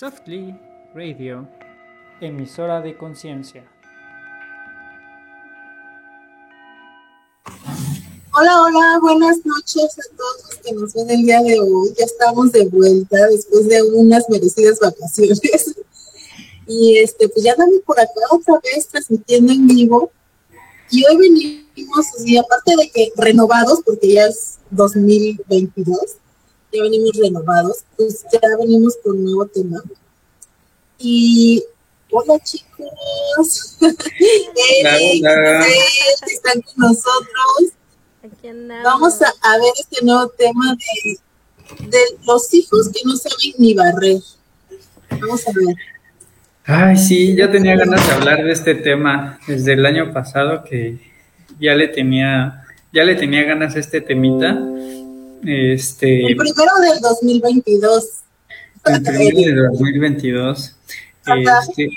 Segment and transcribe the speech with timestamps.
[0.00, 0.58] Softly
[0.94, 1.46] Radio,
[2.22, 3.70] emisora de conciencia.
[8.32, 11.92] Hola, hola, buenas noches a todos los que nos ven el día de hoy.
[11.98, 15.38] Ya estamos de vuelta después de unas merecidas vacaciones.
[16.66, 20.10] Y este, pues ya andamos por acá otra vez transmitiendo en vivo.
[20.90, 26.16] Y hoy venimos, y aparte de que renovados, porque ya es 2022,
[26.72, 29.82] ya venimos renovados, pues ya venimos con un nuevo tema.
[30.98, 31.62] Y
[32.10, 35.22] hola chicos, hey,
[36.26, 37.74] están con nosotros.
[38.84, 43.74] Vamos a, a, ver este nuevo tema de, de los hijos que no saben ni
[43.74, 44.18] barrer.
[45.10, 45.76] Vamos a ver.
[46.64, 50.98] Ay, sí, ya tenía ganas de hablar de este tema desde el año pasado que
[51.58, 54.58] ya le tenía, ya le tenía ganas a este temita.
[55.44, 58.04] Este, el primero del 2022.
[58.86, 60.76] El primero del 2022.
[61.26, 61.88] Este,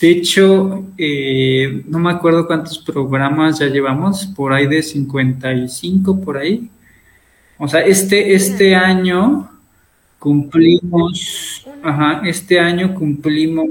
[0.00, 6.38] de hecho, eh, no me acuerdo cuántos programas ya llevamos, por ahí de 55, por
[6.38, 6.70] ahí.
[7.58, 9.50] O sea, este, este año
[10.18, 13.66] cumplimos, ajá, este año cumplimos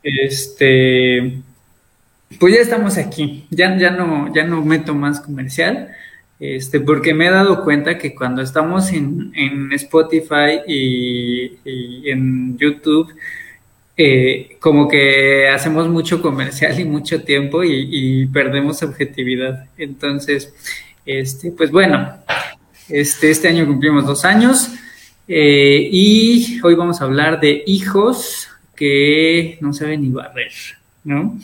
[0.01, 1.43] este,
[2.39, 5.89] pues ya estamos aquí, ya, ya, no, ya no meto más comercial,
[6.39, 9.31] este, porque me he dado cuenta que cuando estamos en,
[9.73, 11.57] Spotify y,
[12.09, 13.13] en YouTube,
[13.95, 19.65] eh, como que hacemos mucho comercial y mucho tiempo y, perdemos objetividad.
[19.77, 20.53] Entonces,
[21.05, 22.17] este, pues bueno,
[22.89, 24.69] este, este año cumplimos dos años
[25.27, 30.51] eh, y hoy vamos a hablar de hijos que no saben ni barrer,
[31.03, 31.39] ¿no?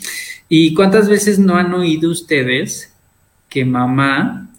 [0.48, 2.94] ¿Y cuántas veces no han oído ustedes
[3.48, 4.53] que mamá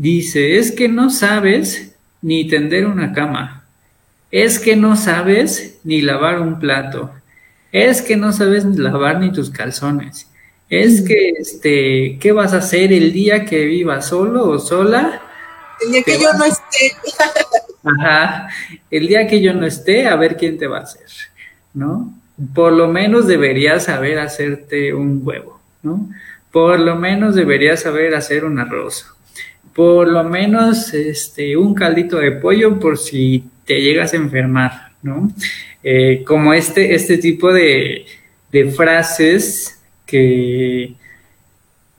[0.00, 3.64] dice, es que no sabes ni tender una cama,
[4.30, 7.10] es que no sabes ni lavar un plato,
[7.72, 10.28] es que no sabes lavar ni tus calzones,
[10.68, 15.20] es que, este, ¿qué vas a hacer el día que vivas solo o sola?
[15.84, 16.92] El día que yo no esté.
[18.00, 18.48] Ajá,
[18.90, 21.08] el día que yo no esté, a ver quién te va a hacer,
[21.74, 22.14] ¿no?
[22.54, 26.08] por lo menos deberías saber hacerte un huevo, ¿no?
[26.50, 29.06] Por lo menos deberías saber hacer un arroz.
[29.74, 35.30] Por lo menos este, un caldito de pollo por si te llegas a enfermar, ¿no?
[35.82, 38.04] Eh, como este, este tipo de,
[38.52, 40.94] de frases que,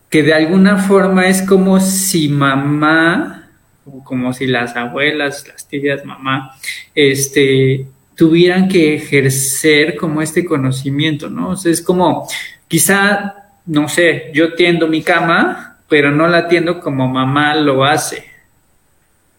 [0.10, 3.50] que de alguna forma es como si mamá,
[3.86, 6.52] o como si las abuelas, las tías, mamá,
[6.94, 11.54] este, tuvieran que ejercer como este conocimiento, ¿no?
[11.54, 12.28] Es como,
[12.68, 18.24] quizá, no sé, yo tiendo mi cama, pero no la tiendo como mamá lo hace,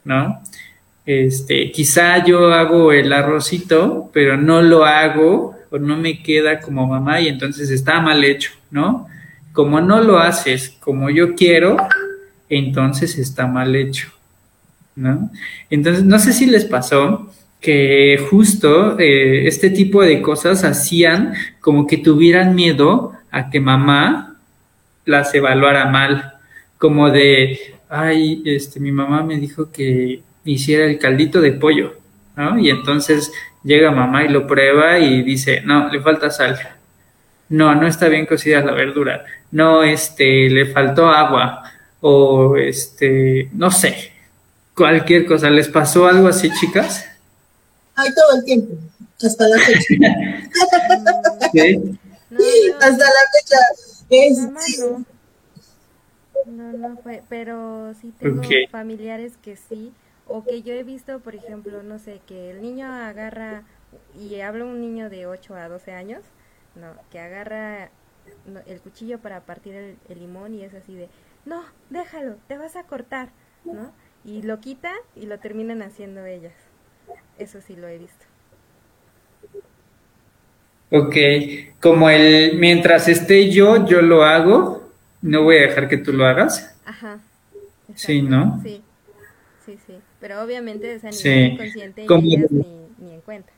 [0.04, 0.42] ¿no?
[1.06, 6.86] Este, quizá yo hago el arrocito, pero no lo hago o no me queda como
[6.86, 9.06] mamá y entonces está mal hecho, ¿no?
[9.54, 11.78] Como no lo haces como yo quiero,
[12.50, 14.12] entonces está mal hecho,
[14.94, 15.30] ¿no?
[15.70, 21.86] Entonces, no sé si les pasó, que justo eh, este tipo de cosas hacían como
[21.86, 24.36] que tuvieran miedo a que mamá
[25.06, 26.32] las evaluara mal,
[26.82, 31.94] como de, ay, este, mi mamá me dijo que hiciera el caldito de pollo,
[32.34, 32.58] ¿no?
[32.58, 33.30] Y entonces
[33.62, 36.58] llega mamá y lo prueba y dice, no, le falta sal,
[37.50, 41.62] no, no está bien cocida la verdura, no, este, le faltó agua,
[42.00, 44.10] o este, no sé,
[44.74, 47.06] cualquier cosa, ¿les pasó algo así, chicas?
[47.94, 48.74] Hay todo el tiempo,
[49.24, 49.80] hasta la fecha.
[51.52, 51.78] ¿Sí?
[52.80, 53.58] hasta la fecha.
[54.80, 55.11] no.
[56.46, 59.92] No, fue, pero sí tengo familiares que sí,
[60.26, 63.64] o que yo he visto, por ejemplo, no sé, que el niño agarra,
[64.18, 66.22] y hablo un niño de 8 a 12 años,
[66.74, 67.90] no, que agarra
[68.66, 71.08] el cuchillo para partir el, el, limón y es así de,
[71.44, 73.30] no, déjalo, te vas a cortar,
[73.64, 73.92] ¿no?
[74.24, 76.54] Y lo quita y lo terminan haciendo ellas.
[77.38, 78.24] Eso sí lo he visto.
[80.94, 81.16] Ok,
[81.80, 84.91] como el mientras esté yo, yo lo hago,
[85.22, 86.74] no voy a dejar que tú lo hagas.
[86.84, 87.18] Ajá.
[87.94, 88.60] Sí, ¿no?
[88.62, 88.82] Sí,
[89.64, 89.94] sí, sí.
[90.20, 91.56] Pero obviamente esa ni sí.
[91.56, 92.36] consciente ni,
[92.98, 93.52] ni, en cuenta.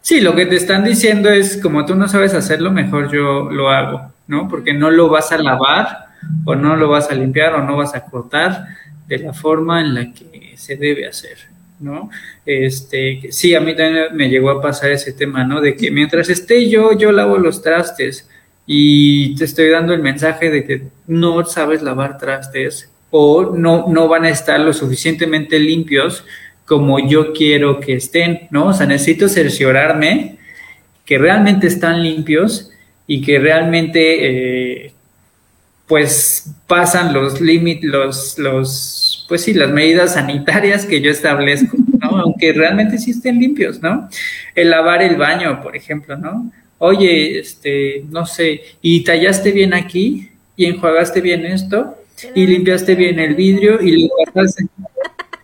[0.00, 3.70] Sí, lo que te están diciendo es, como tú no sabes hacerlo, mejor yo lo
[3.70, 4.48] hago, ¿no?
[4.48, 6.06] Porque no lo vas a lavar
[6.44, 8.66] o no lo vas a limpiar o no vas a cortar
[9.06, 11.38] de la forma en la que se debe hacer,
[11.78, 12.10] ¿no?
[12.44, 15.60] Este, sí, a mí también me llegó a pasar ese tema, ¿no?
[15.60, 18.28] De que mientras esté yo, yo lavo los trastes
[18.66, 24.08] y te estoy dando el mensaje de que no sabes lavar trastes o no, no
[24.08, 26.24] van a estar lo suficientemente limpios
[26.64, 28.68] como yo quiero que estén, ¿no?
[28.68, 30.38] O sea, necesito cerciorarme
[31.04, 32.70] que realmente están limpios
[33.06, 34.94] y que realmente, eh,
[35.86, 42.16] pues, pasan los límites, los, los, pues sí, las medidas sanitarias que yo establezco, ¿no?
[42.18, 44.08] Aunque realmente sí estén limpios, ¿no?
[44.54, 46.50] El lavar el baño, por ejemplo, ¿no?
[46.84, 51.96] Oye, este, no sé, y tallaste bien aquí y enjuagaste bien esto
[52.34, 54.66] y limpiaste bien el vidrio y lo guardaste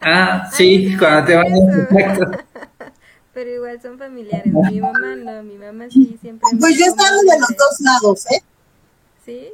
[0.01, 2.45] Ah, sí, cuando te van a
[3.35, 4.53] Pero igual son familiares.
[4.53, 6.49] Mi mamá no, mi mamá sí siempre.
[6.59, 8.43] Pues yo he estado de los dos lados, ¿eh?
[9.25, 9.49] ¿Sí?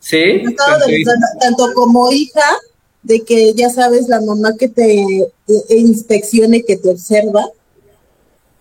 [0.00, 0.16] Sí.
[0.16, 1.04] He estado de
[1.38, 2.56] tanto como hija,
[3.02, 7.50] de que ya sabes, la mamá que te e inspeccione, que te observa.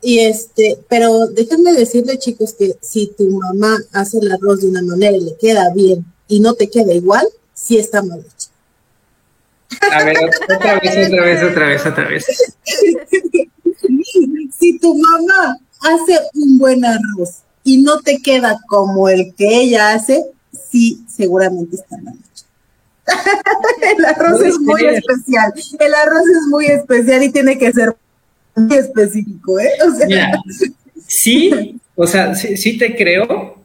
[0.01, 4.81] Y este, pero déjenme decirle, chicos, que si tu mamá hace el arroz de una
[4.81, 8.49] manera y le queda bien y no te queda igual, sí está mal hecho.
[9.91, 12.25] A ver, otra vez, otra vez, otra vez, otra vez.
[14.59, 19.93] Si tu mamá hace un buen arroz y no te queda como el que ella
[19.93, 20.23] hace,
[20.71, 22.45] sí, seguramente está mal hecho.
[23.97, 25.53] El arroz es muy especial.
[25.79, 27.95] El arroz es muy especial y tiene que ser
[28.67, 29.71] muy específico, ¿eh?
[29.87, 30.31] O sea,
[31.07, 33.61] sí, o sea, sí, sí te creo,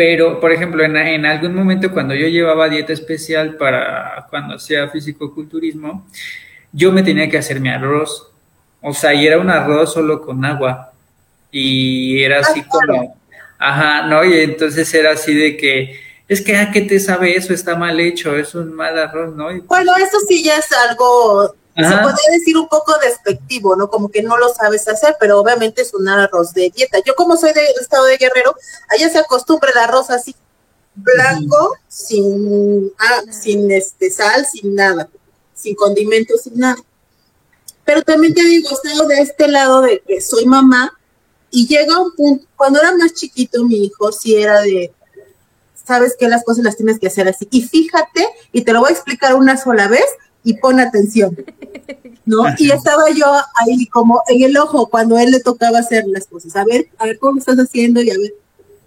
[0.00, 6.06] pero, por ejemplo, en, algún momento cuando yo llevaba dieta especial para cuando hacía físico-culturismo,
[6.72, 8.30] yo me tenía que hacer mi arroz.
[8.80, 10.92] O sea, y era un arroz solo con agua.
[11.50, 13.14] Y era así como,
[13.58, 14.24] ajá, ¿no?
[14.24, 17.52] Y entonces era así de que, es que, ¿a ah, qué te sabe eso?
[17.52, 19.48] Está mal hecho, es un mal arroz, ¿no?
[19.64, 23.88] bueno, eso sí ya es algo se podría decir un poco despectivo, ¿no?
[23.88, 26.98] Como que no lo sabes hacer, pero obviamente es un arroz de dieta.
[27.04, 28.54] Yo como soy del estado de Guerrero,
[28.88, 30.34] allá se acostumbra el arroz así
[30.94, 35.08] blanco, sin, ah, sin este sal, sin nada,
[35.54, 36.76] sin condimentos, sin nada.
[37.84, 40.92] Pero también te digo, he estado de este lado de que soy mamá
[41.50, 44.92] y llega un punto, cuando era más chiquito mi hijo, si era de,
[45.84, 47.48] sabes que las cosas las tienes que hacer así.
[47.50, 50.04] Y fíjate, y te lo voy a explicar una sola vez,
[50.42, 51.36] y pon atención,
[52.24, 52.44] ¿no?
[52.58, 53.26] Y estaba yo
[53.56, 57.06] ahí como en el ojo cuando él le tocaba hacer las cosas, a ver, a
[57.06, 58.34] ver cómo estás haciendo y a ver.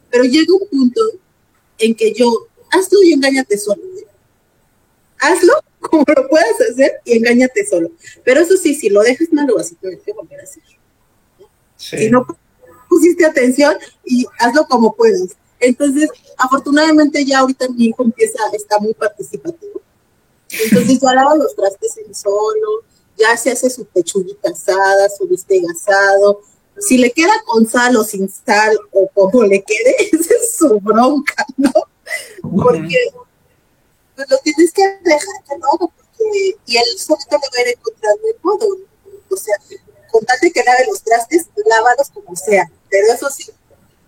[0.10, 1.02] Pero llega un punto
[1.78, 3.82] en que yo, hazlo y engáñate solo.
[5.20, 7.92] Hazlo como lo puedas hacer y engáñate solo.
[8.24, 10.64] Pero eso sí, si lo dejas mal, lo vas a tener que volver a hacer.
[11.78, 12.26] Si no
[12.90, 13.76] pusiste atención
[14.06, 15.30] y hazlo como puedas.
[15.60, 19.83] Entonces, afortunadamente ya ahorita mi hijo empieza, está muy participativo
[20.66, 22.84] entonces ya lava los trastes en solo,
[23.18, 26.42] ya se hace su pechuguita asada, su bistec asado.
[26.80, 30.80] Si le queda con sal o sin sal o como le quede, esa es su
[30.80, 31.72] bronca, ¿no?
[32.42, 32.98] Porque
[34.16, 37.78] pues, lo tienes que dejar que no, porque, y él solito le va a ir
[37.78, 38.68] encontrando el modo.
[39.30, 39.56] O sea,
[40.12, 42.70] con tal de que lave los trastes, lávalos como sea.
[42.90, 43.52] Pero eso sí,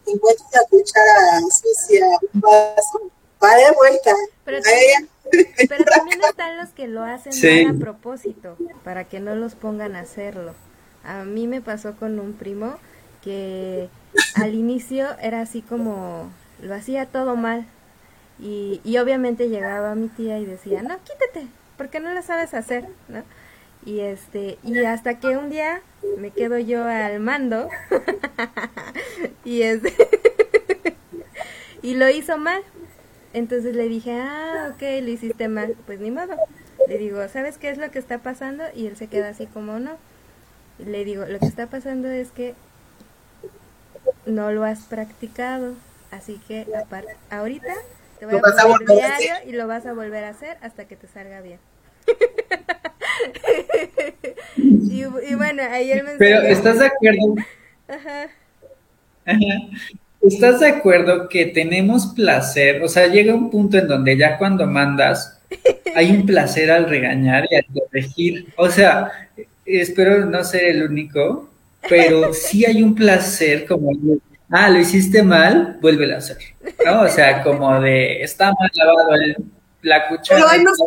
[0.05, 3.11] encuentras la cuchara sucia, un vaso,
[3.43, 4.13] va de vuelta.
[4.43, 5.09] Pero también,
[5.69, 10.01] pero también están los que lo hacen a propósito, para que no los pongan a
[10.01, 10.53] hacerlo.
[11.03, 12.77] A mí me pasó con un primo
[13.23, 13.89] que
[14.35, 17.65] al inicio era así como lo hacía todo mal.
[18.39, 22.85] Y, y obviamente llegaba mi tía y decía, no, quítate, porque no lo sabes hacer,
[23.07, 23.23] ¿no?
[23.85, 25.81] Y este, y hasta que un día
[26.17, 27.69] me quedo yo al mando
[29.45, 29.93] y este
[31.83, 32.63] y lo hizo mal.
[33.35, 35.75] Entonces le dije, ah, ok, lo hiciste mal.
[35.85, 36.37] Pues ni modo.
[36.87, 38.63] Le digo, ¿sabes qué es lo que está pasando?
[38.73, 39.97] Y él se queda así como no.
[40.79, 42.55] Le digo, lo que está pasando es que
[44.25, 45.73] no lo has practicado.
[46.11, 46.65] Así que
[47.29, 47.73] ahorita
[48.19, 50.95] te voy a poner el diario y lo vas a volver a hacer hasta que
[50.95, 51.59] te salga bien.
[54.55, 55.03] y,
[55.35, 57.35] bueno, ahí él me Pero, ¿estás de acuerdo?
[57.89, 58.29] Ajá.
[59.25, 59.99] Ajá.
[60.27, 62.81] ¿Estás de acuerdo que tenemos placer?
[62.81, 65.37] O sea, llega un punto en donde ya cuando mandas
[65.95, 68.53] hay un placer al regañar y al corregir.
[68.57, 69.29] O sea,
[69.65, 71.49] espero no ser el único,
[71.87, 73.91] pero sí hay un placer como,
[74.49, 76.37] ah, lo hiciste mal, vuélvelo a hacer.
[76.85, 77.01] ¿no?
[77.01, 79.09] O sea, como de, está mal lavado
[79.81, 80.39] la cuchara.
[80.39, 80.77] Pero hay más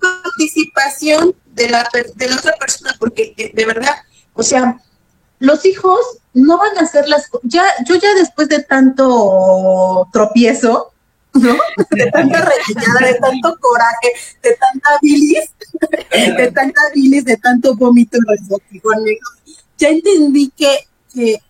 [0.00, 3.96] participación de la, de la otra persona, porque de verdad,
[4.32, 4.78] o sea,
[5.38, 5.98] los hijos
[6.34, 10.92] no van a hacer las ya yo ya después de tanto tropiezo,
[11.34, 11.56] ¿no?
[11.90, 15.50] De tanta regañada, de tanto coraje, de tanta bilis,
[16.12, 18.18] de tanta bilis, de tanto vómito
[19.78, 20.76] ya entendí que,
[21.14, 21.40] que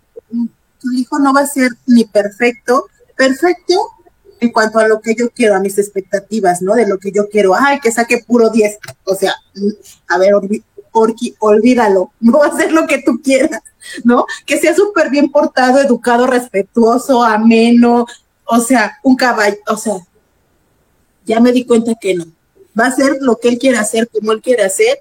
[0.81, 3.75] tu hijo no va a ser ni perfecto, perfecto
[4.41, 6.75] en cuanto a lo que yo quiero, a mis expectativas, ¿no?
[6.75, 9.35] De lo que yo quiero, ay, que saque puro 10, o sea,
[10.07, 10.35] a ver,
[10.93, 13.63] Orki, olvídalo, no va a ser lo que tú quieras,
[14.05, 14.27] ¿no?
[14.47, 18.07] Que sea súper bien portado, educado, respetuoso, ameno,
[18.45, 19.97] o sea, un caballo, o sea,
[21.25, 22.27] ya me di cuenta que no.
[22.79, 24.99] Va a ser lo que él quiere hacer, como él quiere hacer,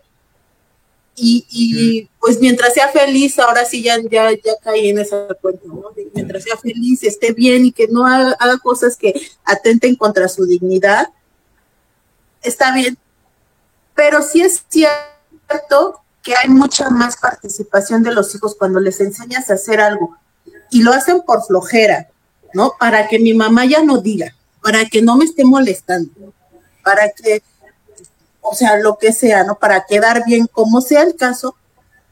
[1.19, 5.91] y, pues mientras sea feliz, ahora sí ya, ya, ya caí en esa cuenta, ¿no?
[6.13, 9.13] Mientras sea feliz, esté bien y que no haga, haga cosas que
[9.43, 11.07] atenten contra su dignidad,
[12.43, 12.99] está bien.
[13.95, 15.16] Pero sí es cierto
[16.23, 20.17] que hay mucha más participación de los hijos cuando les enseñas a hacer algo
[20.69, 22.07] y lo hacen por flojera,
[22.53, 22.73] ¿no?
[22.79, 26.33] Para que mi mamá ya no diga, para que no me esté molestando,
[26.83, 27.41] para que
[28.49, 29.55] o sea, lo que sea, ¿no?
[29.55, 31.55] Para quedar bien, como sea el caso,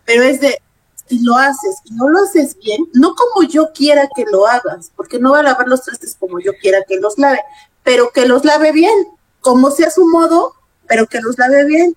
[0.04, 0.62] pero es de,
[1.08, 4.92] si lo haces y no lo haces bien, no como yo quiera que lo hagas,
[4.96, 7.40] porque no va a lavar los trastes como yo quiera que los lave,
[7.84, 9.08] pero que los lave bien,
[9.40, 10.54] como sea su modo,
[10.88, 11.96] pero que los lave bien.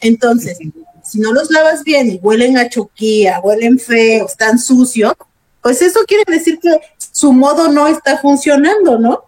[0.00, 0.58] Entonces,
[1.02, 5.14] si no los lavas bien y huelen a choquía, huelen feos, están sucios,
[5.62, 9.24] pues eso quiere decir que su modo no está funcionando, ¿no?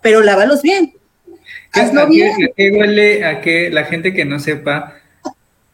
[0.00, 0.94] Pero lávalos bien.
[1.72, 1.90] ¿A,
[2.56, 4.94] qué, huele, a qué la gente que no sepa,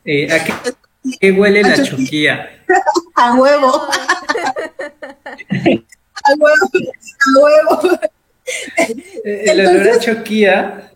[0.04, 0.42] eh, a
[1.20, 2.64] qué, huele la choquía?
[3.16, 3.68] A huevo.
[6.22, 6.70] a huevo,
[7.18, 7.98] a huevo.
[9.24, 10.89] Eh, el olor a choquía.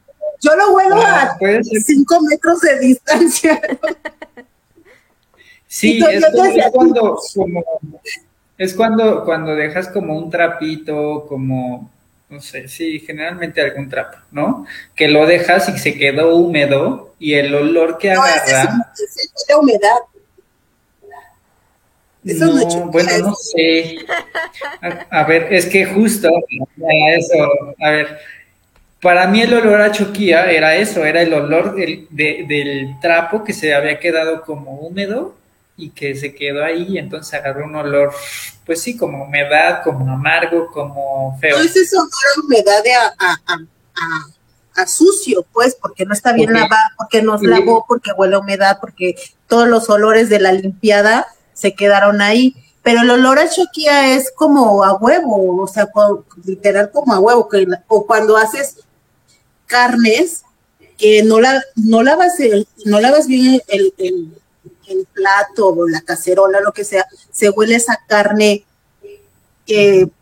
[0.44, 1.36] Yo lo huelo a
[1.84, 3.60] cinco metros de distancia.
[5.66, 6.24] Sí, es,
[6.72, 7.18] cuando,
[8.56, 11.90] es cuando, cuando dejas como un trapito, como
[12.28, 14.66] no sé, sí, generalmente algún trapo, ¿no?
[14.94, 18.92] Que lo dejas y se quedó húmedo y el olor que agarra.
[18.94, 19.98] Es, la humedad.
[22.24, 23.98] Eso no, bueno, no sé.
[25.10, 27.48] A, ver, es que justo eso,
[27.80, 28.18] a ver,
[29.04, 33.52] para mí el olor a choquía era eso, era el olor del, del trapo que
[33.52, 35.34] se había quedado como húmedo
[35.76, 38.14] y que se quedó ahí y entonces agarró un olor,
[38.64, 41.58] pues sí, como humedad, como amargo, como feo.
[41.58, 46.54] No es eso olor humedad de a, a, a, sucio, pues, porque no está bien
[46.54, 49.16] lavado, porque no lavó, porque huele a humedad, porque
[49.48, 52.56] todos los olores de la limpiada se quedaron ahí.
[52.82, 55.88] Pero el olor a choquía es como a huevo, o sea,
[56.46, 58.78] literal como a huevo, que, o cuando haces
[59.74, 60.44] carnes,
[60.96, 63.92] que no la no lavas el, no lavas bien el
[64.86, 68.64] el plato o la cacerola, lo que sea, se huele esa carne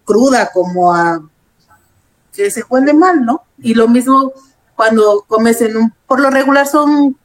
[0.04, 1.20] cruda como a
[2.32, 3.42] que se huele mal, ¿no?
[3.58, 4.32] Y lo mismo
[4.76, 7.18] cuando comes en un, por lo regular son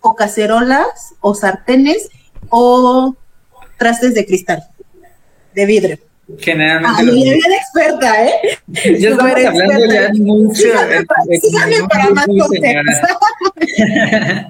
[0.00, 2.10] o cacerolas o sartenes
[2.48, 3.16] o
[3.78, 4.64] trastes de cristal,
[5.54, 5.98] de vidrio.
[6.38, 6.96] Generalmente.
[6.98, 8.58] Ah, yo bien experta, ¿eh?
[9.00, 10.62] Yo estamos hablando ya mucho.
[11.40, 12.26] Síganme, para más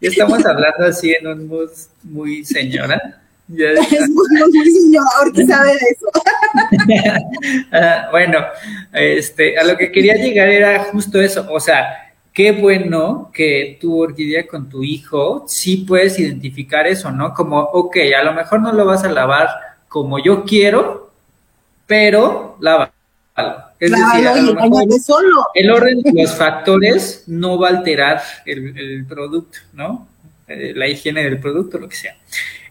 [0.00, 1.70] Estamos hablando así en un mood
[2.02, 3.00] muy señora.
[3.48, 6.06] es muy, muy señora, porque sabe de eso.
[7.72, 8.38] Ah, bueno,
[8.92, 14.00] este, a lo que quería llegar era justo eso, o sea, qué bueno que tu
[14.00, 17.34] Orquídea, con tu hijo sí puedes identificar eso, ¿no?
[17.34, 19.48] Como, ok, a lo mejor no lo vas a lavar
[19.88, 21.05] como yo quiero,
[21.86, 22.92] pero lava.
[23.78, 24.26] Es decir,
[25.54, 30.08] el orden de los factores no va a alterar el, producto, ¿no?
[30.48, 32.16] Eh, la higiene del producto, lo que sea.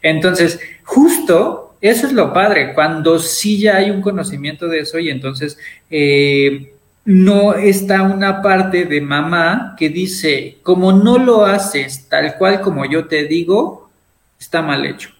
[0.01, 5.11] Entonces, justo eso es lo padre, cuando sí ya hay un conocimiento de eso y
[5.11, 5.57] entonces
[5.91, 6.73] eh,
[7.05, 12.85] no está una parte de mamá que dice, como no lo haces tal cual como
[12.85, 13.91] yo te digo,
[14.39, 15.11] está mal hecho,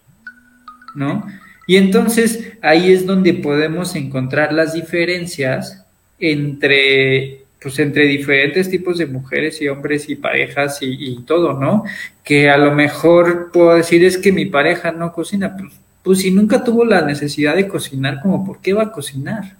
[0.95, 1.27] ¿no?
[1.67, 5.85] Y entonces ahí es donde podemos encontrar las diferencias
[6.19, 11.83] entre, pues, entre diferentes tipos de mujeres y hombres y parejas y, todo, ¿no?
[12.23, 16.31] Que a lo mejor puedo decir es que mi pareja no cocina, pues, pues si
[16.31, 19.55] nunca tuvo la necesidad de cocinar, como por qué va a cocinar?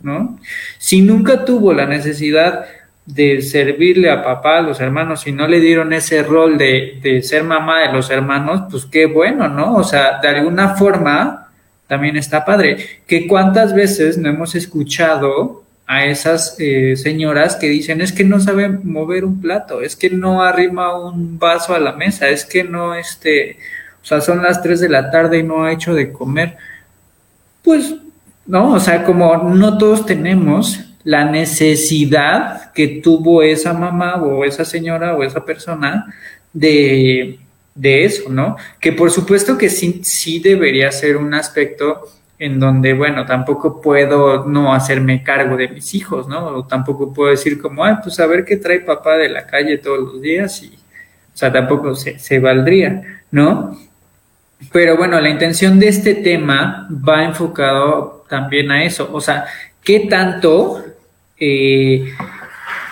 [0.00, 0.38] ¿No?
[0.78, 2.66] Si nunca tuvo la necesidad
[3.04, 7.22] de servirle a papá, a los hermanos, y no le dieron ese rol de, de
[7.22, 9.74] ser mamá de los hermanos, pues qué bueno, ¿no?
[9.74, 11.47] O sea, de alguna forma,
[11.88, 13.00] también está padre.
[13.06, 18.38] Que cuántas veces no hemos escuchado a esas eh, señoras que dicen es que no
[18.38, 22.62] saben mover un plato, es que no arrima un vaso a la mesa, es que
[22.62, 23.56] no este,
[24.02, 26.58] o sea, son las 3 de la tarde y no ha hecho de comer.
[27.62, 27.94] Pues,
[28.46, 34.66] no, o sea, como no todos tenemos la necesidad que tuvo esa mamá o esa
[34.66, 36.14] señora o esa persona
[36.52, 37.38] de,
[37.78, 38.56] de eso, ¿no?
[38.80, 42.02] Que por supuesto que sí, sí debería ser un aspecto
[42.38, 46.46] en donde, bueno, tampoco puedo no hacerme cargo de mis hijos, ¿no?
[46.46, 49.78] O tampoco puedo decir como, ah, pues a ver qué trae papá de la calle
[49.78, 53.78] todos los días y, o sea, tampoco se, se valdría, ¿no?
[54.72, 59.46] Pero bueno, la intención de este tema va enfocado también a eso, o sea,
[59.84, 60.84] ¿qué tanto
[61.38, 62.12] eh,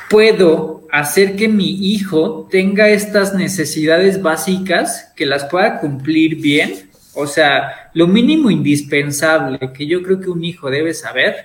[0.09, 6.89] puedo hacer que mi hijo tenga estas necesidades básicas, que las pueda cumplir bien.
[7.15, 11.37] O sea, lo mínimo indispensable que yo creo que un hijo debe saber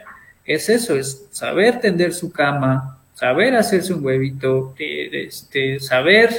[0.45, 6.29] es eso, es saber tender su cama, saber hacerse un huevito, este, saber,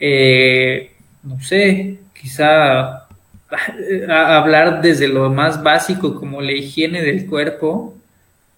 [0.00, 0.92] eh,
[1.22, 3.06] no sé, quizá
[4.08, 7.94] hablar desde lo más básico como la higiene del cuerpo,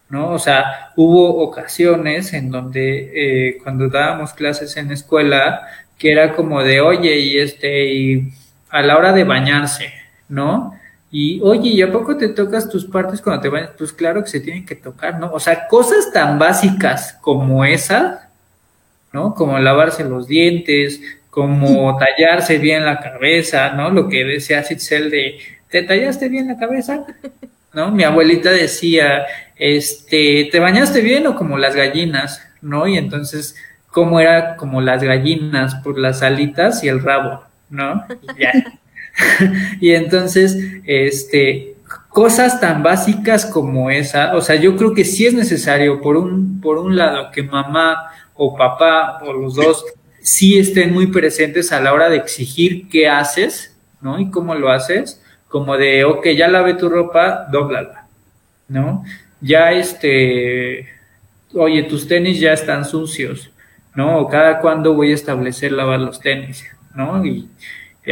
[0.09, 0.31] ¿no?
[0.33, 5.67] O sea, hubo ocasiones en donde eh, cuando dábamos clases en escuela,
[5.99, 8.33] que era como de, oye, y este, y
[8.71, 9.93] a la hora de bañarse,
[10.29, 10.75] ¿no?
[11.11, 13.71] Y oye, ¿y a poco te tocas tus partes cuando te bañas?
[13.79, 15.33] Pues claro que se tienen que tocar, ¿no?
[15.33, 18.29] O sea, cosas tan básicas como esa,
[19.13, 19.35] ¿no?
[19.35, 23.91] Como lavarse los dientes, como tallarse bien la cabeza, ¿no?
[23.91, 25.39] Lo que decía Citzel de,
[25.71, 27.05] ¿te tallaste bien la cabeza?
[27.73, 27.91] ¿No?
[27.91, 32.43] Mi abuelita decía, este, ¿te bañaste bien o como las gallinas?
[32.61, 32.87] ¿No?
[32.87, 33.57] Y entonces,
[33.89, 35.77] ¿cómo era como las gallinas?
[35.77, 38.05] Por las alitas y el rabo, ¿no?
[38.23, 38.53] Y ya.
[39.81, 41.77] y entonces, este,
[42.09, 46.61] cosas tan básicas como esa, o sea, yo creo que sí es necesario, por un,
[46.61, 49.85] por un lado, que mamá o papá o los dos
[50.21, 54.19] sí estén muy presentes a la hora de exigir qué haces, ¿no?
[54.19, 58.07] Y cómo lo haces, como de, ok, ya lavé tu ropa, dóblala,
[58.69, 59.05] ¿no?
[59.41, 60.89] Ya este,
[61.55, 63.51] oye, tus tenis ya están sucios,
[63.95, 64.19] ¿no?
[64.19, 67.25] O cada cuándo voy a establecer lavar los tenis, ¿no?
[67.25, 67.49] Y,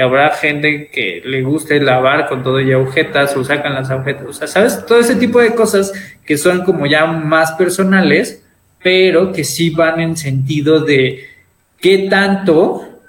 [0.03, 4.33] habrá gente que le guste lavar con todo y agujetas o sacan las agujetas, o
[4.33, 4.85] sea, ¿sabes?
[4.87, 5.93] Todo ese tipo de cosas
[6.25, 8.43] que son como ya más personales,
[8.83, 11.29] pero que sí van en sentido de
[11.81, 13.01] qué tanto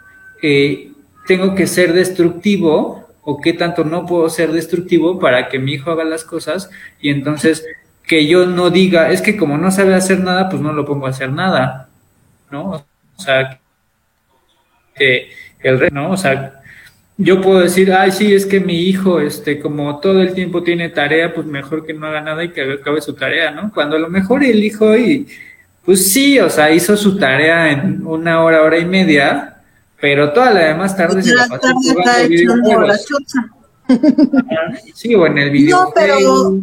[0.43, 0.91] eh,
[1.25, 5.89] tengo que ser destructivo o qué tanto no puedo ser destructivo para que mi hijo
[5.89, 6.69] haga las cosas
[7.01, 7.65] y entonces
[8.07, 11.07] que yo no diga, es que como no sabe hacer nada, pues no lo pongo
[11.07, 11.89] a hacer nada,
[12.51, 12.71] ¿no?
[12.71, 13.59] O sea,
[14.95, 16.11] que el ¿no?
[16.11, 16.61] O sea,
[17.17, 20.89] yo puedo decir, ay, sí, es que mi hijo, este, como todo el tiempo tiene
[20.89, 23.71] tarea, pues mejor que no haga nada y que acabe su tarea, ¿no?
[23.73, 25.27] Cuando a lo mejor el hijo, y,
[25.83, 29.57] pues sí, o sea, hizo su tarea en una hora, hora y media,
[29.99, 32.93] pero toda la demás tarde se la pasó jugando
[34.93, 35.85] Sí, o en el video.
[35.85, 36.59] No, pero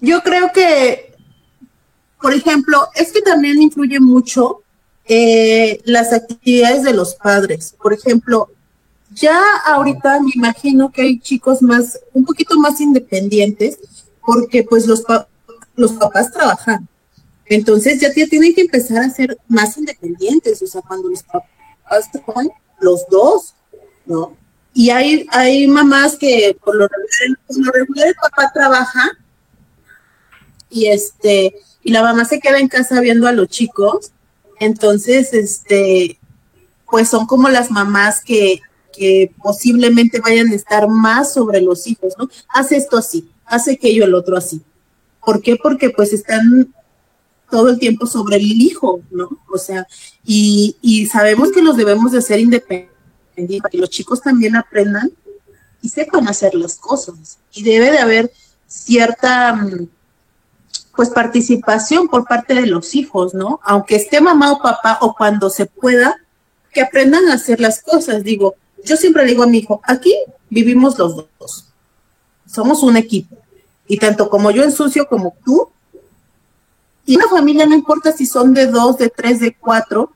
[0.00, 1.14] yo creo que,
[2.20, 4.62] por ejemplo, es que también influye mucho
[5.06, 7.74] eh, las actividades de los padres.
[7.82, 8.48] Por ejemplo,
[9.12, 13.78] ya ahorita me imagino que hay chicos más, un poquito más independientes,
[14.24, 15.02] porque pues los,
[15.74, 16.88] los papás trabajan.
[17.46, 22.48] Entonces ya tienen que empezar a ser más independientes, o sea, cuando los papás trabajan,
[22.80, 23.54] los dos,
[24.06, 24.36] ¿no?
[24.72, 29.10] Y hay, hay mamás que por lo regular, el papá trabaja
[30.70, 34.12] y este, y la mamá se queda en casa viendo a los chicos.
[34.58, 36.18] Entonces, este,
[36.90, 38.60] pues son como las mamás que
[38.92, 42.28] que posiblemente vayan a estar más sobre los hijos, ¿no?
[42.48, 44.62] Hace esto así, hace aquello el otro así.
[45.24, 45.56] ¿Por qué?
[45.56, 46.74] Porque pues están
[47.50, 49.28] todo el tiempo sobre el hijo, ¿no?
[49.52, 49.86] O sea,
[50.24, 52.90] y, y sabemos que los debemos de hacer independientes,
[53.62, 55.10] para que los chicos también aprendan
[55.82, 57.38] y sepan hacer las cosas.
[57.52, 58.32] Y debe de haber
[58.66, 59.88] cierta, mm,
[60.94, 63.60] pues, participación por parte de los hijos, ¿no?
[63.64, 66.16] Aunque esté mamá o papá o cuando se pueda,
[66.72, 68.22] que aprendan a hacer las cosas.
[68.22, 70.14] Digo, yo siempre digo a mi hijo, aquí
[70.48, 71.66] vivimos los dos.
[72.46, 73.36] Somos un equipo.
[73.86, 75.68] Y tanto como yo ensucio como tú,
[77.04, 80.12] y una familia no importa si son de dos, de tres, de cuatro,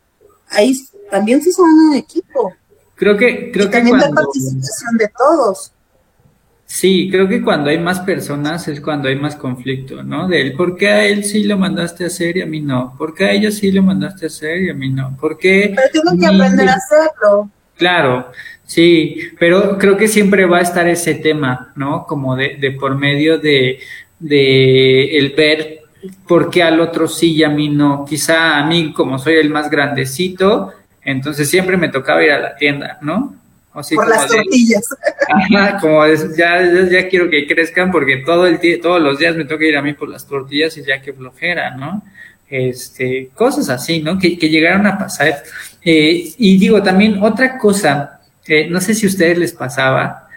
[0.48, 0.78] ahí
[1.10, 2.52] también sí son un equipo.
[2.94, 4.14] Creo que, creo y que también cuando...
[4.22, 5.72] participación de todos.
[6.74, 10.26] Sí, creo que cuando hay más personas es cuando hay más conflicto, ¿no?
[10.26, 13.14] Del por qué a él sí lo mandaste a hacer y a mí no, por
[13.14, 15.72] qué a ella sí lo mandaste a hacer y a mí no, por qué...
[15.76, 17.48] Pero tienen que aprender a hacerlo.
[17.76, 18.26] Claro,
[18.66, 22.06] Sí, pero creo que siempre va a estar ese tema, ¿no?
[22.06, 23.78] Como de, de por medio de,
[24.18, 25.80] de el ver
[26.26, 28.04] por qué al otro sí y a mí no.
[28.08, 32.56] Quizá a mí, como soy el más grandecito, entonces siempre me tocaba ir a la
[32.56, 33.36] tienda, ¿no?
[33.74, 34.88] Por las tortillas.
[35.28, 36.06] ajá, como
[36.36, 39.82] ya, ya, quiero que crezcan porque todo el todos los días me toca ir a
[39.82, 42.02] mí por las tortillas y ya que flojera, ¿no?
[42.48, 44.16] Este, cosas así, ¿no?
[44.16, 45.42] Que, que llegaron a pasar.
[45.82, 50.28] Eh, y digo, también otra cosa, eh, no sé si a ustedes les pasaba,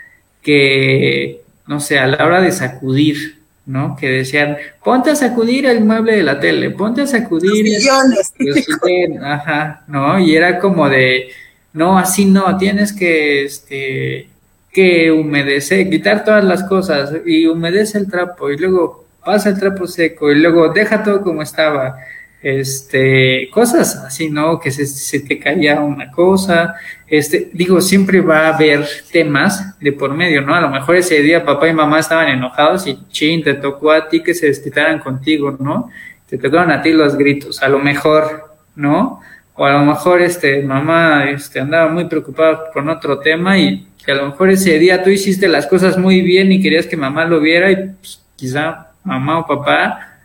[0.42, 3.96] que, no sé, a la hora de sacudir, ¿no?
[3.96, 7.66] Que decían, ponte a sacudir el mueble de la tele, ponte a sacudir...
[7.66, 9.22] Los millones.
[9.22, 10.20] ajá, ¿no?
[10.20, 11.30] Y era como de,
[11.78, 14.28] no, así no, tienes que, este,
[14.72, 19.86] que humedecer, quitar todas las cosas y humedece el trapo y luego pasa el trapo
[19.86, 21.98] seco y luego deja todo como estaba.
[22.42, 24.60] Este, cosas así, ¿no?
[24.60, 26.76] Que se, se te caía una cosa.
[27.08, 30.56] Este, digo, siempre va a haber temas de por medio, ¿no?
[30.56, 34.08] A lo mejor ese día papá y mamá estaban enojados y chin, te tocó a
[34.08, 35.90] ti que se desquitaran contigo, ¿no?
[36.28, 39.22] Te tocaron a ti los gritos, a lo mejor, ¿no?
[39.58, 44.12] O a lo mejor este mamá este andaba muy preocupada con otro tema y que
[44.12, 47.26] a lo mejor ese día tú hiciste las cosas muy bien y querías que mamá
[47.26, 50.18] lo viera y pues, quizá mamá o papá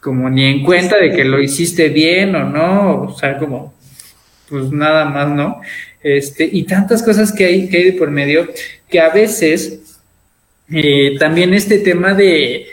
[0.00, 3.74] como ni en cuenta de que lo hiciste bien o no, o sea, como
[4.48, 5.60] pues nada más, ¿no?
[6.02, 8.48] Este, y tantas cosas que hay, que hay por medio,
[8.88, 10.00] que a veces
[10.72, 12.66] eh, también este tema de,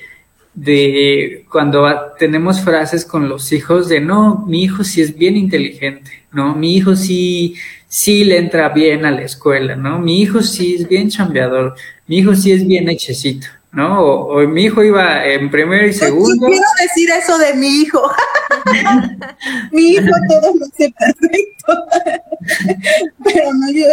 [0.55, 1.85] de cuando
[2.17, 6.55] tenemos frases con los hijos de no, mi hijo sí es bien inteligente, ¿no?
[6.55, 7.55] Mi hijo sí,
[7.89, 9.99] sí le entra bien a la escuela, ¿no?
[9.99, 11.75] Mi hijo sí es bien chambeador,
[12.07, 14.01] mi hijo sí es bien hechecito, ¿no?
[14.01, 16.47] O, mi hijo iba en primero y segundo.
[16.47, 18.01] Yo quiero decir eso de mi hijo.
[19.73, 21.85] mi hijo todo lo hace perfecto.
[23.25, 23.85] Pero no, yo,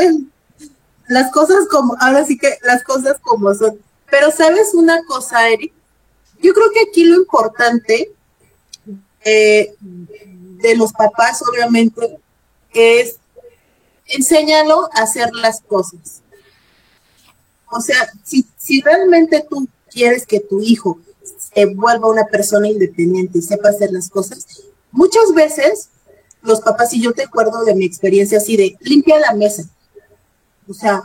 [1.09, 3.79] las cosas como, ahora sí que las cosas como son.
[4.09, 5.73] Pero sabes una cosa, Eric,
[6.43, 8.13] yo creo que aquí lo importante
[9.25, 12.19] eh, de los papás, obviamente,
[12.73, 13.17] es
[14.07, 16.23] enséñalo a hacer las cosas.
[17.71, 20.99] O sea, si, realmente tú quieres que tu hijo
[21.55, 24.47] se vuelva una persona independiente y sepa hacer las cosas,
[24.91, 25.89] muchas veces
[26.43, 29.65] los papás, y yo te acuerdo de mi experiencia así de limpia la mesa.
[30.69, 31.03] O sea,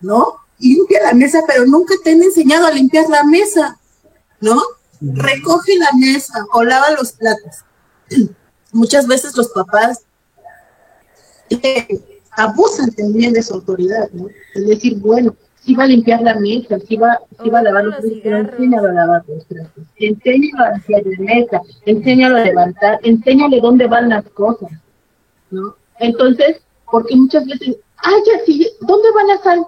[0.00, 0.36] ¿no?
[0.58, 3.78] Limpia la mesa, pero nunca te han enseñado a limpiar la mesa.
[4.40, 4.60] ¿No?
[5.00, 7.64] Recoge la mesa o lava los platos.
[8.72, 10.04] Muchas veces los papás
[11.50, 14.28] eh, abusan también de su autoridad, ¿no?
[14.54, 17.84] Es decir, bueno, si va a limpiar la mesa, si va, si va a lavar
[17.84, 23.00] los platos, enséñalo a lavar los platos, enséñalo a limpiar la mesa, enséñalo a levantar,
[23.02, 24.70] enséñale dónde van las cosas,
[25.50, 25.74] ¿no?
[25.98, 29.64] Entonces, porque muchas veces, ay, ya sí, ¿dónde van a salir?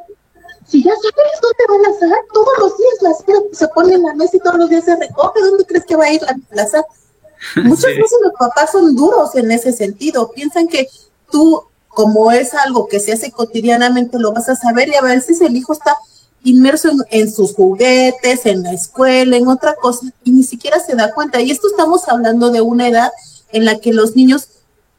[0.69, 4.03] Si ya sabes dónde van a estar, todos los días la cena se pone en
[4.03, 6.37] la mesa y todos los días se recoge, ¿dónde crees que va a ir la
[6.51, 6.85] plaza?
[7.57, 10.89] Muchas veces los papás son duros en ese sentido, piensan que
[11.31, 15.41] tú, como es algo que se hace cotidianamente, lo vas a saber y a veces
[15.41, 15.97] el hijo está
[16.45, 20.95] inmerso en, en, sus juguetes, en la escuela, en otra cosa, y ni siquiera se
[20.95, 21.41] da cuenta.
[21.41, 23.11] Y esto estamos hablando de una edad
[23.53, 24.49] en la que los niños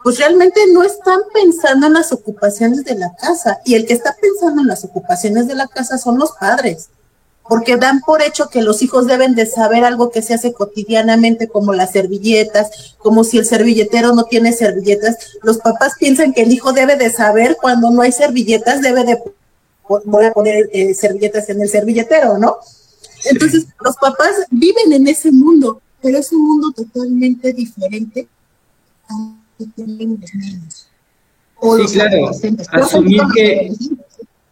[0.03, 3.59] pues realmente no están pensando en las ocupaciones de la casa.
[3.65, 6.89] Y el que está pensando en las ocupaciones de la casa son los padres,
[7.47, 11.47] porque dan por hecho que los hijos deben de saber algo que se hace cotidianamente,
[11.47, 15.17] como las servilletas, como si el servilletero no tiene servilletas.
[15.41, 19.21] Los papás piensan que el hijo debe de saber cuando no hay servilletas, debe de
[20.05, 22.57] voy a poner eh, servilletas en el servilletero, ¿no?
[23.25, 28.27] Entonces, los papás viven en ese mundo, pero es un mundo totalmente diferente
[31.61, 32.31] sí, claro.
[32.71, 33.71] Asumir que,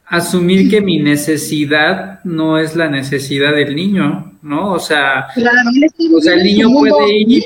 [0.05, 4.73] asumir que mi necesidad no es la necesidad del niño, ¿no?
[4.73, 7.43] O sea, o sea el niño puede ir,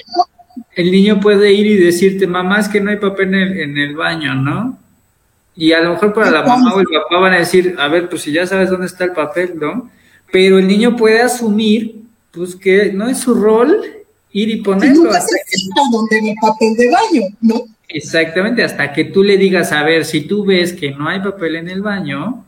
[0.76, 4.36] el niño puede ir y decirte, mamá, es que no hay papel en el, baño,
[4.36, 4.78] ¿no?
[5.56, 8.10] Y a lo mejor para la mamá o el papá van a decir, a ver,
[8.10, 9.90] pues si ya sabes dónde está el papel, ¿no?
[10.32, 14.01] Pero el niño puede asumir, pues que no es su rol
[14.34, 15.04] ir y ponerlo.
[15.04, 15.58] Nunca hasta que...
[15.92, 17.66] donde el papel de baño, ¿no?
[17.88, 21.58] Exactamente, hasta que tú le digas, a ver, si tú ves que no hay papel
[21.58, 22.46] en el baño,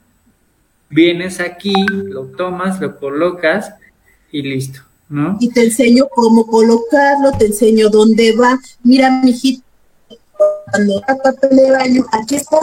[0.89, 3.73] vienes aquí, lo tomas, lo colocas
[4.31, 5.37] y listo, ¿no?
[5.41, 8.57] Y te enseño cómo colocarlo, te enseño dónde va.
[8.83, 9.63] Mira, mijito,
[10.71, 12.59] cuando hay papel de baño, aquí está.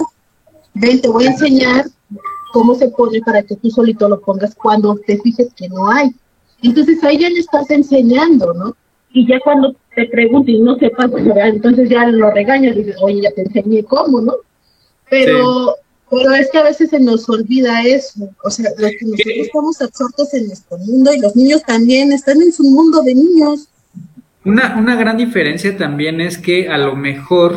[0.72, 1.86] Ven, te voy a enseñar
[2.52, 6.10] cómo se pone para que tú solito lo pongas cuando te fijes que no hay.
[6.62, 8.76] Entonces ahí ya le estás enseñando, ¿no?
[9.12, 13.22] Y ya cuando te pregunto y no sepas, entonces ya lo regañas y dices, oye,
[13.22, 14.34] ya te enseñé cómo, ¿no?
[15.08, 15.74] Pero,
[16.08, 19.82] pero es que a veces se nos olvida eso, o sea, los que nosotros estamos
[19.82, 23.68] absortos en nuestro mundo y los niños también están en su mundo de niños.
[24.44, 27.56] Una, una gran diferencia también es que a lo mejor,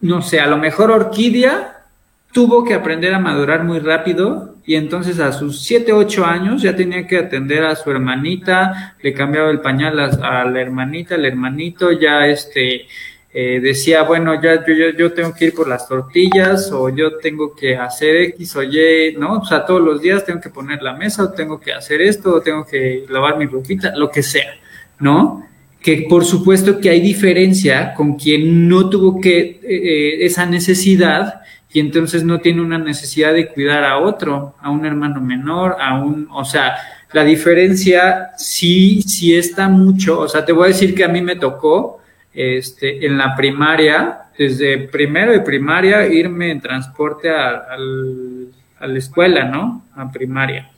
[0.00, 1.84] no sé, a lo mejor Orquídea
[2.32, 6.76] tuvo que aprender a madurar muy rápido y entonces a sus 7, 8 años ya
[6.76, 11.90] tenía que atender a su hermanita, le cambiaba el pañal a, la hermanita, el hermanito
[11.90, 12.86] ya este
[13.34, 17.16] eh, decía, bueno, ya yo, yo, yo, tengo que ir por las tortillas o yo
[17.16, 19.38] tengo que hacer X o Y, ¿no?
[19.38, 22.34] O sea, todos los días tengo que poner la mesa o tengo que hacer esto
[22.34, 24.54] o tengo que lavar mi ropita, lo que sea,
[25.00, 25.48] ¿no?
[25.80, 31.41] Que por supuesto que hay diferencia con quien no tuvo que eh, eh, esa necesidad
[31.72, 35.94] y entonces no tiene una necesidad de cuidar a otro, a un hermano menor, a
[36.02, 36.76] un, o sea,
[37.12, 41.22] la diferencia sí, sí está mucho, o sea, te voy a decir que a mí
[41.22, 42.00] me tocó,
[42.34, 49.84] este, en la primaria, desde primero de primaria, irme en transporte a, la escuela, ¿no?
[49.94, 50.70] A primaria.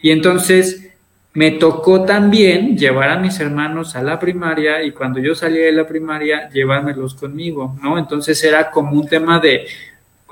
[0.00, 0.90] Y entonces
[1.34, 5.72] me tocó también llevar a mis hermanos a la primaria y cuando yo salía de
[5.72, 7.98] la primaria, llevármelos conmigo, ¿no?
[7.98, 9.66] Entonces era como un tema de,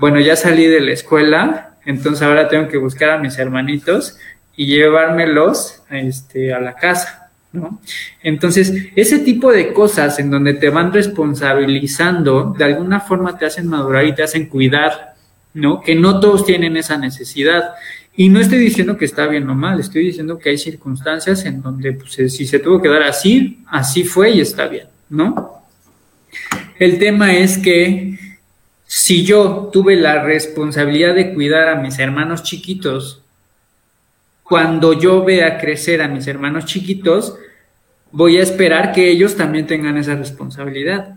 [0.01, 4.19] bueno, ya salí de la escuela, entonces ahora tengo que buscar a mis hermanitos
[4.57, 7.31] y llevármelos este, a la casa.
[7.53, 7.81] ¿no?
[8.23, 13.67] Entonces, ese tipo de cosas en donde te van responsabilizando, de alguna forma te hacen
[13.67, 15.15] madurar y te hacen cuidar,
[15.53, 15.81] ¿no?
[15.81, 17.75] Que no todos tienen esa necesidad.
[18.17, 21.61] Y no estoy diciendo que está bien o mal, estoy diciendo que hay circunstancias en
[21.61, 25.65] donde pues, si se tuvo que dar así, así fue y está bien, ¿no?
[26.79, 28.19] El tema es que
[28.93, 33.23] si yo tuve la responsabilidad de cuidar a mis hermanos chiquitos
[34.43, 37.37] cuando yo vea crecer a mis hermanos chiquitos,
[38.11, 41.15] voy a esperar que ellos también tengan esa responsabilidad.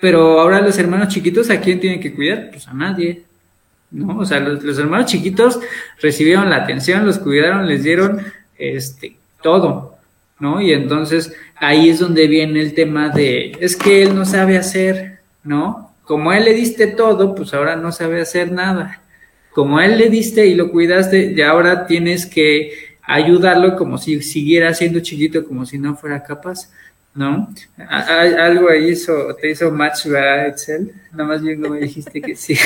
[0.00, 2.50] Pero ahora los hermanos chiquitos, ¿a quién tienen que cuidar?
[2.52, 3.24] Pues a nadie.
[3.90, 4.18] ¿No?
[4.18, 5.58] O sea, los, hermanos chiquitos
[6.00, 8.24] recibieron la atención, los cuidaron, les dieron
[8.56, 9.96] este todo,
[10.38, 10.60] ¿no?
[10.60, 15.18] Y entonces ahí es donde viene el tema de, es que él no sabe hacer,
[15.42, 15.91] ¿no?
[16.04, 19.02] Como él le diste todo, pues ahora no sabe hacer nada
[19.52, 24.72] como él le diste y lo cuidaste, ya ahora tienes que ayudarlo como si siguiera
[24.74, 26.70] siendo chiquito, como si no fuera capaz,
[27.14, 27.52] ¿no?
[27.88, 30.94] algo ahí hizo, te hizo match, ¿verdad, Excel?
[31.12, 32.54] Nada más bien como dijiste que sí.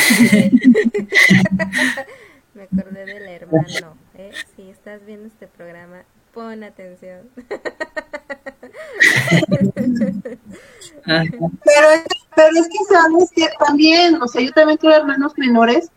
[2.54, 4.30] Me acordé del hermano, ¿eh?
[4.54, 7.22] Si estás viendo este programa, pon atención.
[11.06, 11.88] pero,
[12.34, 15.88] pero es que sabes que también, o sea, yo también tuve hermanos menores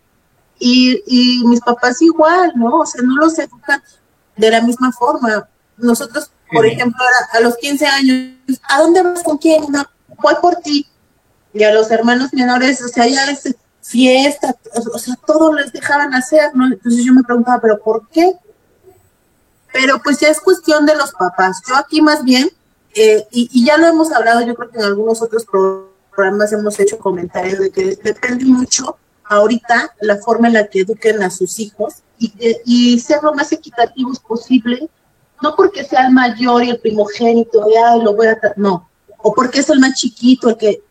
[0.60, 2.80] y, y mis papás igual, ¿no?
[2.80, 3.82] O sea, no los educan
[4.40, 5.48] de la misma forma.
[5.78, 9.66] Nosotros, por ejemplo, a, los 15 años, ¿a dónde vas con quién?
[9.70, 9.86] No,
[10.22, 10.88] voy por ti.
[11.54, 14.56] Y a los hermanos menores, o sea, ya es fiesta,
[14.94, 16.68] o sea, todo les dejaban hacer, ¿no?
[16.68, 18.34] Entonces yo me preguntaba, ¿pero por qué?
[19.74, 21.62] Pero pues ya es cuestión de los papás.
[21.68, 22.50] Yo aquí más bien,
[23.02, 25.46] eh, y, y, ya lo hemos hablado, yo creo que en algunos otros
[26.12, 31.24] programas hemos hecho comentarios de que depende mucho ahorita la forma en la que eduquen
[31.24, 32.34] a sus hijos y,
[32.66, 34.90] y ser lo más equitativos posible,
[35.42, 39.60] no porque sea el mayor y el primogénito, ya lo voy a, no, o porque
[39.60, 40.84] es el más chiquito, el que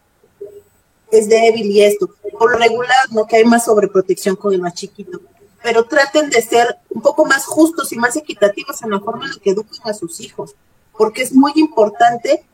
[1.10, 4.72] es débil y esto, por lo regular, no que hay más sobreprotección con el más
[4.72, 5.20] chiquito,
[5.62, 9.32] pero traten de ser un poco más justos y más equitativos en la forma en
[9.32, 10.54] la que eduquen a sus hijos,
[10.98, 12.44] porque es muy importante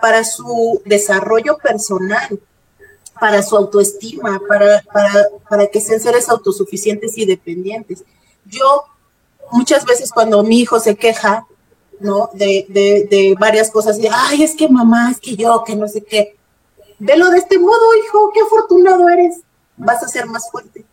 [0.00, 2.40] para su desarrollo personal
[3.22, 8.04] para su autoestima, para, para, para que sean seres autosuficientes y dependientes.
[8.46, 8.82] Yo
[9.52, 11.46] muchas veces cuando mi hijo se queja,
[12.00, 12.30] ¿no?
[12.32, 15.86] De, de, de varias cosas, de, ay, es que mamá, es que yo, que no
[15.86, 16.36] sé qué.
[16.98, 19.36] Velo de este modo, hijo, qué afortunado eres.
[19.76, 20.84] Vas a ser más fuerte.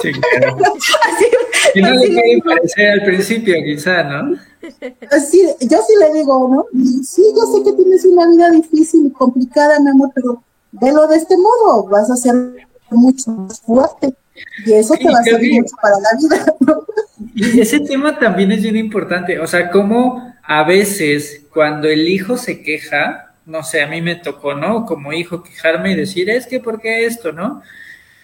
[0.00, 0.12] Sí,
[1.12, 1.26] así,
[1.74, 4.38] y no le puede parecer al principio, quizá, ¿no?
[5.10, 6.66] Así, yo sí le digo, ¿no?
[7.02, 10.42] Sí, yo sé que tienes una vida difícil y complicada, mi amor, pero
[10.72, 12.34] velo de este modo, vas a ser
[12.90, 14.14] mucho más fuerte.
[14.66, 16.54] Y eso te va a servir mucho para la vida.
[17.34, 19.38] Y ese tema también es bien importante.
[19.40, 24.16] O sea, como a veces cuando el hijo se queja, no sé, a mí me
[24.16, 24.84] tocó, ¿no?
[24.86, 27.62] Como hijo quejarme y decir, es que, ¿por qué esto, no?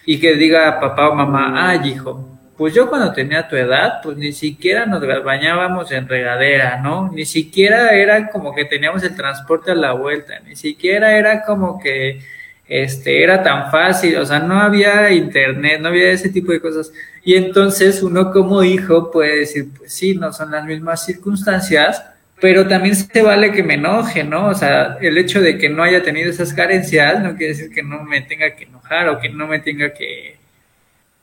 [0.05, 4.17] Y que diga papá o mamá, ay, hijo, pues yo cuando tenía tu edad, pues
[4.17, 7.11] ni siquiera nos bañábamos en regadera, ¿no?
[7.11, 11.79] Ni siquiera era como que teníamos el transporte a la vuelta, ni siquiera era como
[11.79, 12.21] que
[12.67, 16.91] este era tan fácil, o sea, no había internet, no había ese tipo de cosas.
[17.23, 22.03] Y entonces uno como hijo puede decir, pues sí, no son las mismas circunstancias,
[22.39, 24.47] pero también se vale que me enoje, ¿no?
[24.47, 27.83] O sea, el hecho de que no haya tenido esas carencias no quiere decir que
[27.83, 30.37] no me tenga que enojar o que no me tenga que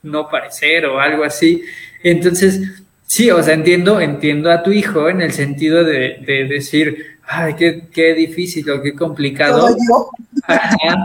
[0.03, 1.65] no parecer o algo así.
[2.03, 2.82] Entonces,
[3.13, 7.53] Sí, o sea, entiendo, entiendo a tu hijo en el sentido de, de decir, ay,
[7.57, 9.69] qué, qué difícil o qué complicado.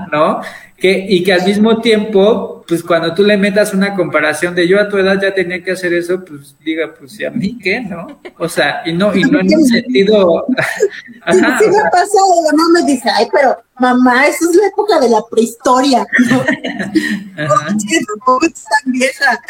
[0.09, 0.39] ¿No?
[0.77, 4.79] Que, y que al mismo tiempo, pues cuando tú le metas una comparación de yo
[4.79, 7.81] a tu edad ya tenía que hacer eso, pues diga, pues ¿y a mí qué?
[7.81, 8.21] ¿No?
[8.37, 10.45] O sea, y no, y no en un sentido.
[11.23, 12.19] Ajá, sí, me pasa,
[12.55, 16.05] no me dice, ay, pero mamá, eso es la época de la prehistoria.
[16.29, 16.41] ¿no?
[18.47, 19.41] es tan vieja.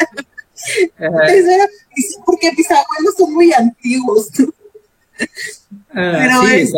[2.24, 4.28] Porque mis abuelos son muy antiguos.
[5.90, 6.72] Ah, pero, es,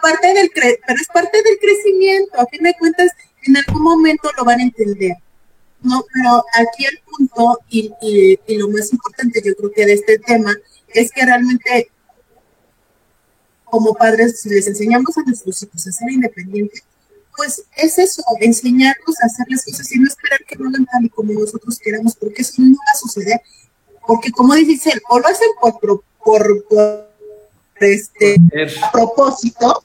[0.00, 2.40] parte del pero es parte del crecimiento.
[2.40, 3.10] A fin de cuentas,
[3.44, 5.16] en algún momento lo van a entender.
[5.82, 10.18] No, pero aquí el punto y, y, lo más importante yo creo que de este
[10.18, 10.54] tema
[10.94, 11.90] es que realmente
[13.64, 16.84] como padres, si les enseñamos a nuestros hijos a ser independientes,
[17.36, 21.04] pues es eso, enseñarlos a hacer las cosas y no esperar que lo hagan tal
[21.04, 23.40] y como nosotros queramos, porque eso no va a suceder.
[24.06, 27.08] Porque como dice él, o lo hacen por, por, por
[27.80, 28.36] este
[28.92, 29.84] propósito,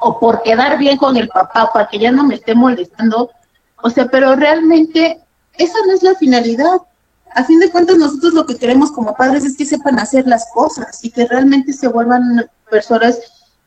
[0.00, 3.30] o por quedar bien con el papá, para que ya no me esté molestando.
[3.82, 5.20] O sea, pero realmente
[5.58, 6.80] esa no es la finalidad.
[7.34, 10.46] A fin de cuentas, nosotros lo que queremos como padres es que sepan hacer las
[10.52, 13.18] cosas y que realmente se vuelvan personas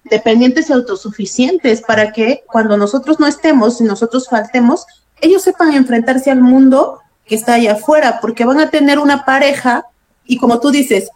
[0.06, 4.86] dependientes y autosuficientes para que cuando nosotros no estemos y nosotros faltemos,
[5.22, 9.86] ellos sepan enfrentarse al mundo que está allá afuera, porque van a tener una pareja
[10.26, 11.10] y como tú dices,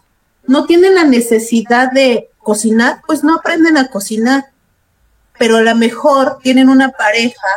[0.46, 4.46] no tienen la necesidad de cocinar, pues no aprenden a cocinar,
[5.38, 7.48] pero a lo mejor tienen una pareja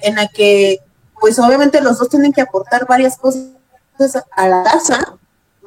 [0.00, 0.80] en la que,
[1.20, 3.44] pues obviamente los dos tienen que aportar varias cosas
[4.32, 5.16] a la casa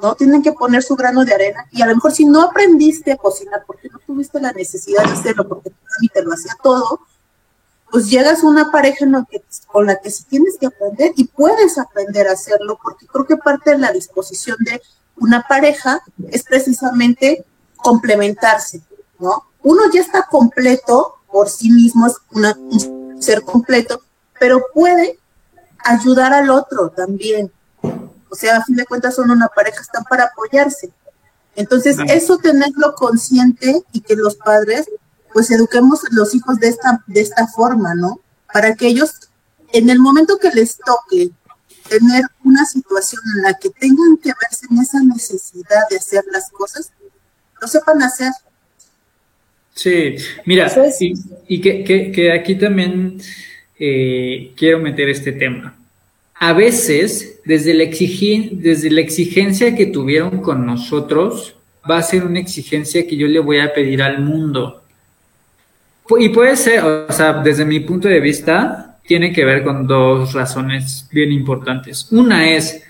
[0.02, 0.16] ¿no?
[0.16, 3.18] Tienen que poner su grano de arena y a lo mejor si no aprendiste a
[3.18, 7.02] cocinar porque no tuviste la necesidad de hacerlo, porque tu te lo hacía todo,
[7.92, 9.06] pues llegas a una pareja
[9.68, 13.38] con la que sí tienes que aprender y puedes aprender a hacerlo, porque creo que
[13.38, 14.82] parte de la disposición de
[15.18, 17.46] una pareja es precisamente
[17.78, 18.82] complementarse,
[19.20, 19.46] ¿no?
[19.64, 24.02] Uno ya está completo por sí mismo, es un ser completo,
[24.40, 25.20] pero puede
[25.84, 27.52] ayudar al otro también,
[28.30, 30.92] o sea, a fin de cuentas son una pareja, están para apoyarse.
[31.56, 34.88] Entonces, eso tenerlo consciente y que los padres,
[35.34, 38.20] pues eduquemos a los hijos de esta, de esta forma, ¿no?
[38.54, 39.12] Para que ellos,
[39.74, 41.32] en el momento que les toque
[41.90, 46.52] tener una situación en la que tengan que verse en esa necesidad de hacer las
[46.52, 46.92] cosas,
[47.60, 48.32] lo sepan hacer.
[49.74, 50.72] Sí, mira,
[51.48, 53.20] y, que, aquí también
[53.80, 55.77] eh, quiero meter este tema
[56.40, 61.56] a veces, desde la, desde la exigencia que tuvieron con nosotros,
[61.90, 64.84] va a ser una exigencia que yo le voy a pedir al mundo.
[66.20, 70.34] Y puede ser, o sea, desde mi punto de vista, tiene que ver con dos
[70.34, 72.08] razones bien importantes.
[72.12, 72.84] Una es,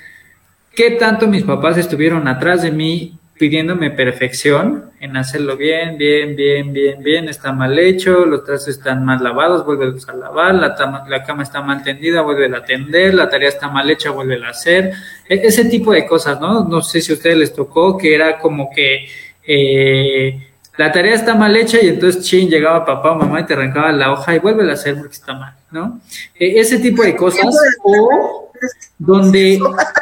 [0.76, 6.74] ¿qué tanto mis papás estuvieron atrás de mí pidiéndome perfección en hacerlo bien, bien, bien,
[6.74, 11.24] bien, bien, está mal hecho, los trastes están mal lavados, vuelve a lavar, la, la
[11.24, 14.94] cama está mal tendida, vuelve a atender, la tarea está mal hecha, vuelve a hacer,
[15.30, 16.64] e, ese tipo de cosas, ¿no?
[16.64, 19.08] No sé si a ustedes les tocó, que era como que
[19.46, 20.48] eh,
[20.78, 23.92] la tarea está mal hecha y entonces chin, llegaba papá o mamá y te arrancaba
[23.92, 26.02] la hoja y vuelve a hacer porque está mal, ¿no?
[26.36, 28.52] E, ese tipo de cosas, o
[28.98, 29.60] donde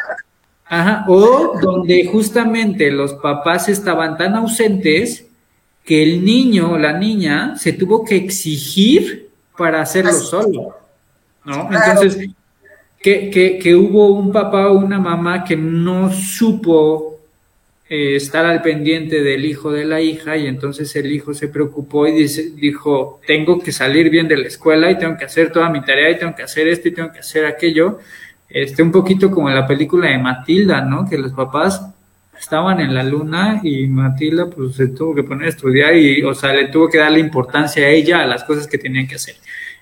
[0.67, 5.28] Ajá, o donde justamente los papás estaban tan ausentes
[5.84, 10.75] que el niño o la niña se tuvo que exigir para hacerlo solo,
[11.45, 11.69] ¿no?
[11.71, 12.30] Entonces,
[12.99, 17.19] que, que, que, hubo un papá o una mamá que no supo
[17.88, 22.08] eh, estar al pendiente del hijo de la hija y entonces el hijo se preocupó
[22.08, 25.69] y dice, dijo, tengo que salir bien de la escuela y tengo que hacer toda
[25.69, 27.99] mi tarea y tengo que hacer esto y tengo que hacer aquello
[28.49, 31.08] este, un poquito como en la película de Matilda, ¿no?
[31.08, 31.81] Que los papás
[32.39, 36.34] estaban en la luna y Matilda pues se tuvo que poner a estudiar y, o
[36.34, 39.36] sea, le tuvo que darle importancia a ella a las cosas que tenían que hacer.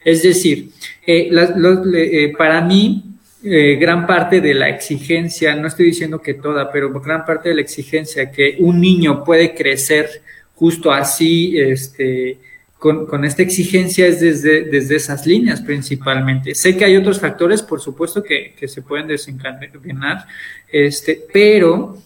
[0.04, 0.70] Es decir,
[1.06, 3.04] eh, eh, para mí,
[3.44, 7.56] eh, gran parte de la exigencia, no estoy diciendo que toda, pero gran parte de
[7.56, 10.22] la exigencia que un niño puede crecer
[10.56, 12.38] justo así, este,
[12.84, 16.54] con, esta exigencia es desde, desde esas líneas principalmente.
[16.54, 20.26] Sé que hay otros factores, por supuesto, que, se pueden desencadenar,
[20.70, 21.98] este, pero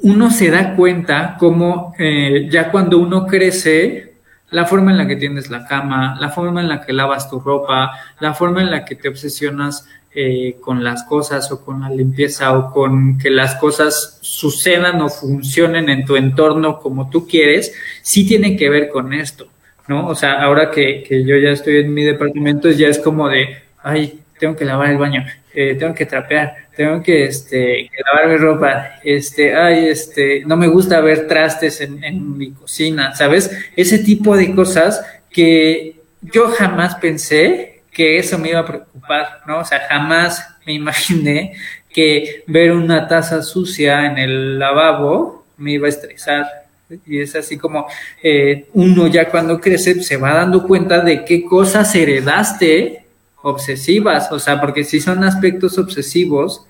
[0.00, 4.14] uno se da cuenta como eh, ya cuando uno crece,
[4.50, 7.40] la forma en la que tienes la cama, la forma en la que lavas tu
[7.40, 11.90] ropa, la forma en la que te obsesionas eh, con las cosas o con la
[11.90, 17.74] limpieza o con que las cosas sucedan o funcionen en tu entorno como tú quieres,
[18.00, 19.48] sí tiene que ver con esto.
[19.88, 20.06] ¿No?
[20.06, 23.58] O sea, ahora que, que yo ya estoy en mi departamento, ya es como de,
[23.82, 25.24] ay, tengo que lavar el baño,
[25.54, 30.66] eh, tengo que trapear, tengo que, este, lavar mi ropa, este, ay, este, no me
[30.66, 33.50] gusta ver trastes en, en mi cocina, ¿sabes?
[33.76, 39.60] Ese tipo de cosas que yo jamás pensé que eso me iba a preocupar, ¿no?
[39.60, 41.54] O sea, jamás me imaginé
[41.94, 46.63] que ver una taza sucia en el lavabo me iba a estresar.
[47.06, 47.86] Y es así como
[48.22, 53.04] eh, uno ya cuando crece se va dando cuenta de qué cosas heredaste
[53.42, 56.66] obsesivas, o sea, porque si son aspectos obsesivos,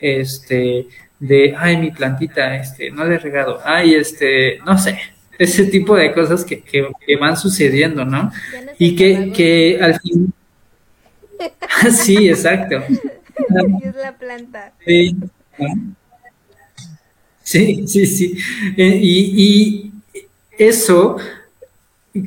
[0.00, 0.86] este,
[1.18, 4.98] de, ay, mi plantita, este, no le he regado, ay, este, no sé,
[5.38, 8.32] ese tipo de cosas que, que, van sucediendo, ¿no?
[8.78, 10.32] Y que, que al fin...
[11.90, 12.82] sí, exacto.
[13.82, 14.72] es la planta.
[14.84, 15.16] Sí,
[17.86, 18.38] sí, sí.
[18.76, 19.90] Eh, y,
[20.56, 21.16] eso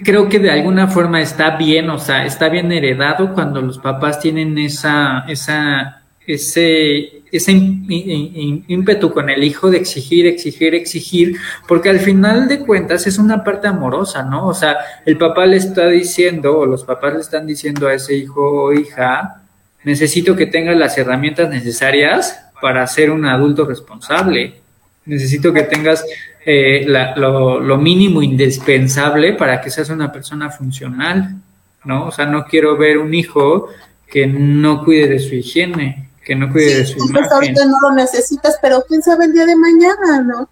[0.04, 4.20] creo que de alguna forma está bien, o sea, está bien heredado cuando los papás
[4.20, 11.38] tienen esa, esa, ese, ese ímpetu con el hijo de exigir, exigir, exigir,
[11.70, 14.48] porque al final de cuentas es una parte amorosa, ¿no?
[14.48, 18.14] O sea, el papá le está diciendo, o los papás le están diciendo a ese
[18.16, 19.42] hijo o hija,
[19.86, 24.67] necesito que tengas las herramientas necesarias para ser un adulto responsable.
[25.08, 26.06] Necesito que tengas
[26.46, 26.86] eh,
[27.16, 31.36] lo, mínimo indispensable para que seas una persona funcional,
[31.84, 32.08] ¿no?
[32.08, 33.70] O sea, no quiero ver un hijo
[34.06, 37.92] que no cuide de su higiene, que no cuide de su pues ahorita no lo
[37.92, 40.50] necesitas, pero quién sabe el día de mañana, ¿no?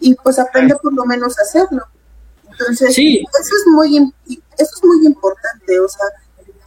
[0.00, 1.86] Y pues aprende por lo menos a hacerlo.
[2.50, 4.12] Entonces, eso es muy
[4.58, 6.06] eso es muy importante, o sea,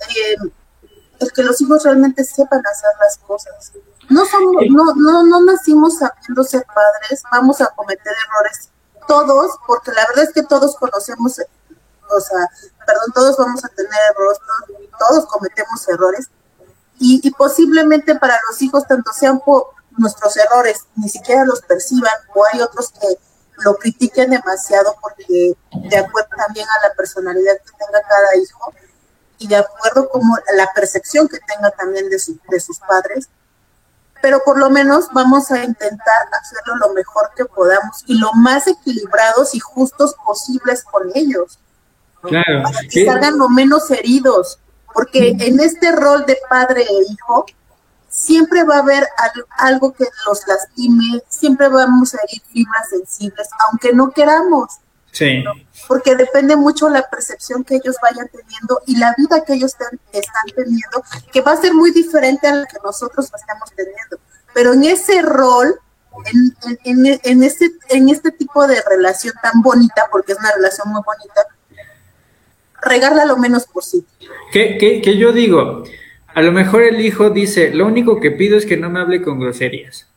[0.09, 0.35] eh,
[1.19, 3.73] el que los hijos realmente sepan hacer las cosas.
[4.11, 8.71] No somos, no, no, no nacimos sabiendo ser padres, vamos a cometer errores
[9.07, 12.49] todos, porque la verdad es que todos conocemos, o sea,
[12.85, 14.39] perdón, todos vamos a tener errores,
[14.97, 16.29] todos, cometemos errores,
[16.99, 22.13] y, y, posiblemente para los hijos, tanto sean por nuestros errores, ni siquiera los perciban,
[22.35, 23.07] o hay otros que
[23.63, 25.55] lo critiquen demasiado porque
[25.89, 28.73] de acuerdo también a la personalidad que tenga cada hijo,
[29.39, 32.17] y de acuerdo como la percepción que tenga también de,
[32.49, 33.27] de sus padres,
[34.21, 38.67] pero por lo menos vamos a intentar hacerlo lo mejor que podamos y lo más
[38.67, 41.59] equilibrados y justos posibles con ellos.
[42.21, 42.63] Claro.
[42.63, 44.59] Para que salgan lo menos heridos,
[44.93, 47.45] porque en este rol de padre e hijo
[48.09, 49.07] siempre va a haber
[49.57, 54.79] algo que los lastime, siempre vamos a herir fibras sensibles, aunque no queramos.
[55.11, 55.43] Sí.
[55.87, 59.75] Porque depende mucho la percepción que ellos vayan teniendo y la vida que ellos
[60.13, 64.17] están, teniendo, que va a ser muy diferente a la que nosotros estamos teniendo.
[64.53, 65.75] Pero en ese rol,
[66.25, 70.89] en, en, en, este, en este tipo de relación tan bonita, porque es una relación
[70.89, 71.45] muy bonita,
[72.81, 74.07] regarla lo menos posible.
[74.51, 75.83] ¿Qué, qué, qué yo digo?
[76.33, 79.21] A lo mejor el hijo dice, lo único que pido es que no me hable
[79.21, 80.07] con groserías,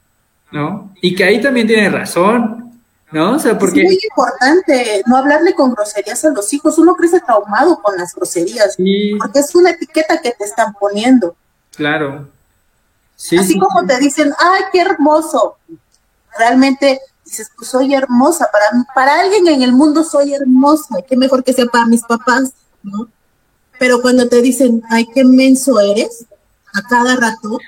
[0.52, 0.94] ¿no?
[1.00, 2.73] Y que ahí también tiene razón,
[3.14, 3.36] ¿no?
[3.36, 3.82] O sea, porque...
[3.82, 6.78] Es muy importante no hablarle con groserías a los hijos.
[6.78, 11.36] Uno crece traumado con las groserías, porque es una etiqueta que te están poniendo.
[11.76, 12.28] Claro.
[13.14, 15.56] Sí, Así como te dicen, ¡ay, qué hermoso!
[16.36, 18.48] Realmente dices, pues soy hermosa.
[18.52, 20.96] Para, para alguien en el mundo soy hermosa.
[21.08, 22.52] Qué mejor que sea para mis papás,
[22.82, 23.08] ¿no?
[23.78, 26.26] Pero cuando te dicen, ¡ay, qué menso eres!
[26.72, 27.60] A cada rato,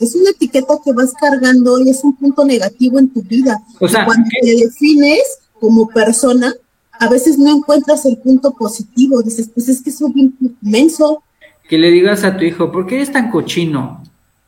[0.00, 3.60] es una etiqueta que vas cargando y es un punto negativo en tu vida.
[3.80, 5.22] O sea, cuando te defines
[5.60, 6.52] como persona,
[6.92, 9.22] a veces no encuentras el punto positivo.
[9.22, 11.22] Dices, pues es que soy bien inmenso.
[11.68, 14.02] Que le digas a tu hijo, ¿por qué eres tan cochino?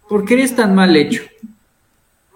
[0.08, 1.22] ¿Por qué eres tan mal hecho?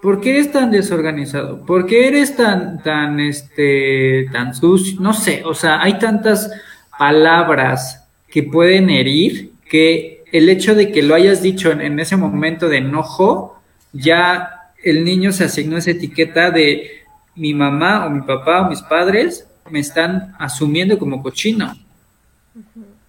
[0.01, 1.63] ¿Por qué eres tan desorganizado?
[1.63, 4.99] ¿Por qué eres tan, tan, este, tan sucio?
[4.99, 6.49] No sé, o sea, hay tantas
[6.97, 12.69] palabras que pueden herir que el hecho de que lo hayas dicho en, ese momento
[12.69, 13.61] de enojo,
[13.91, 17.03] ya el niño se asignó esa etiqueta de
[17.35, 21.77] mi mamá o mi papá o mis padres me están asumiendo como cochino,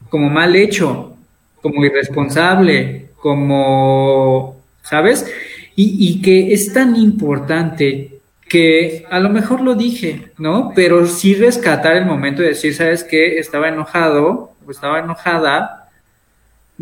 [0.08, 1.16] como mal hecho,
[1.60, 5.26] como irresponsable, como, ¿sabes?
[5.74, 10.72] Y, y, que es tan importante que a lo mejor lo dije, ¿no?
[10.74, 13.38] Pero sí rescatar el momento de decir, ¿sabes qué?
[13.38, 15.81] Estaba enojado o estaba enojada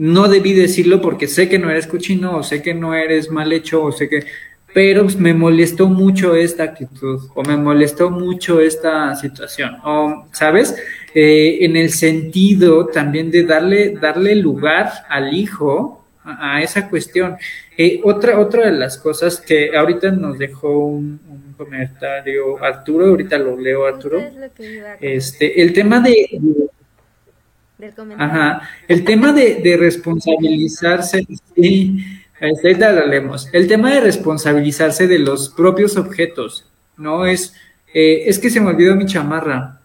[0.00, 3.52] no debí decirlo porque sé que no eres cochino o sé que no eres mal
[3.52, 4.24] hecho o sé que
[4.72, 10.74] pero me molestó mucho esta actitud o me molestó mucho esta situación o sabes
[11.14, 17.36] eh, en el sentido también de darle darle lugar al hijo a, esa cuestión.
[17.76, 21.20] Eh, otra otra de las cosas que ahorita nos dejó un,
[21.56, 24.18] comentario Arturo ahorita lo leo Arturo.
[24.98, 26.40] Este el tema de
[28.18, 28.62] Ajá.
[28.88, 31.26] El tema de, responsabilizarse,
[32.40, 33.48] Ahorita lo leemos.
[33.52, 36.66] El tema de responsabilizarse de los propios objetos,
[36.96, 37.26] ¿no?
[37.26, 37.54] Es,
[37.92, 39.80] eh, es que se me olvidó mi chamarra.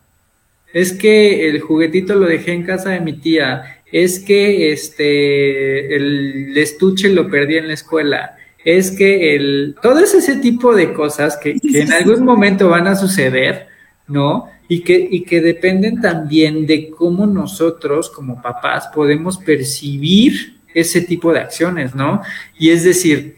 [0.74, 3.82] Es que el juguetito lo dejé en casa de mi tía.
[3.92, 8.38] Es que este el estuche lo perdí en la escuela.
[8.64, 12.96] Es que el todo ese tipo de cosas que, que en algún momento van a
[12.96, 13.68] suceder,
[14.08, 14.50] ¿no?
[14.68, 21.32] Y que, y que dependen también de cómo nosotros como papás podemos percibir ese tipo
[21.32, 22.22] de acciones, ¿no?
[22.58, 23.38] Y es decir,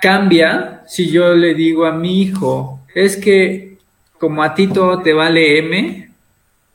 [0.00, 3.78] cambia si yo le digo a mi hijo, es que
[4.18, 6.10] como a ti todo te vale M,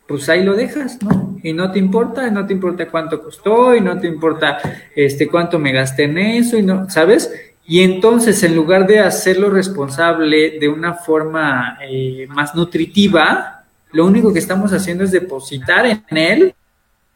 [0.08, 1.38] pues ahí lo dejas, ¿no?
[1.44, 4.58] Y no te importa, no te importa cuánto costó, y no te importa
[4.96, 7.32] este cuánto me gasté en eso, y no, ¿sabes?
[7.68, 14.32] Y entonces, en lugar de hacerlo responsable de una forma eh, más nutritiva, lo único
[14.32, 16.56] que estamos haciendo es depositar en él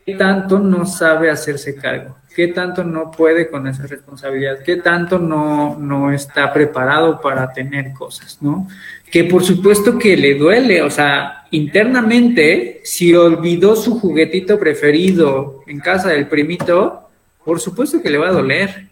[0.05, 5.19] qué tanto no sabe hacerse cargo qué tanto no puede con esa responsabilidad, qué tanto
[5.19, 8.65] no, no está preparado para tener cosas, ¿no?
[9.11, 15.81] Que por supuesto que le duele, o sea, internamente, si olvidó su juguetito preferido en
[15.81, 17.09] casa del primito,
[17.43, 18.87] por supuesto que le va a doler,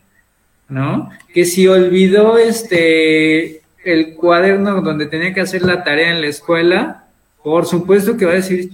[0.70, 1.09] ¿no?
[1.34, 7.05] Que si olvidó este el cuaderno donde tenía que hacer la tarea en la escuela,
[7.41, 8.70] por supuesto que va a decir,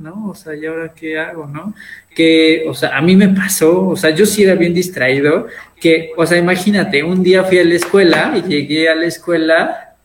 [0.00, 0.30] ¿no?
[0.30, 1.74] O sea, ¿y ahora qué hago, no?
[2.14, 6.12] Que, o sea, a mí me pasó, o sea, yo sí era bien distraído, que,
[6.16, 9.96] o sea, imagínate, un día fui a la escuela y llegué a la escuela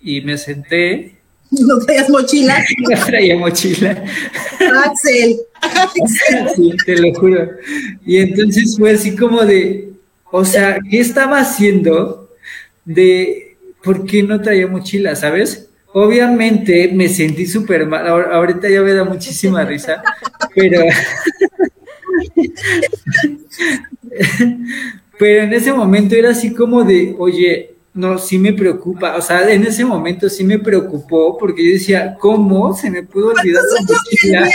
[0.00, 1.16] y me senté.
[1.50, 2.64] ¿No traías mochila?
[2.78, 4.02] no traía mochila.
[4.86, 5.36] Axel.
[6.56, 7.50] sí, te lo juro.
[8.06, 9.90] Y entonces fue así como de,
[10.30, 12.30] o sea, ¿qué estaba haciendo
[12.84, 15.68] de por qué no traía mochila, sabes?
[15.92, 20.02] Obviamente me sentí súper mal, ahorita ya me da muchísima risa,
[20.54, 20.80] pero...
[25.18, 29.50] pero en ese momento era así como de, oye, no, sí me preocupa, o sea,
[29.50, 33.62] en ese momento sí me preocupó porque yo decía, ¿cómo se me pudo olvidar
[34.24, 34.50] la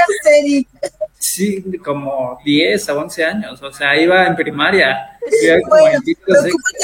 [1.21, 5.19] Sí, como 10 a 11 años, o sea, iba en primaria.
[5.69, 5.99] bueno,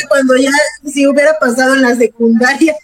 [0.08, 0.52] cuando ya,
[0.86, 2.76] si hubiera pasado en la secundaria.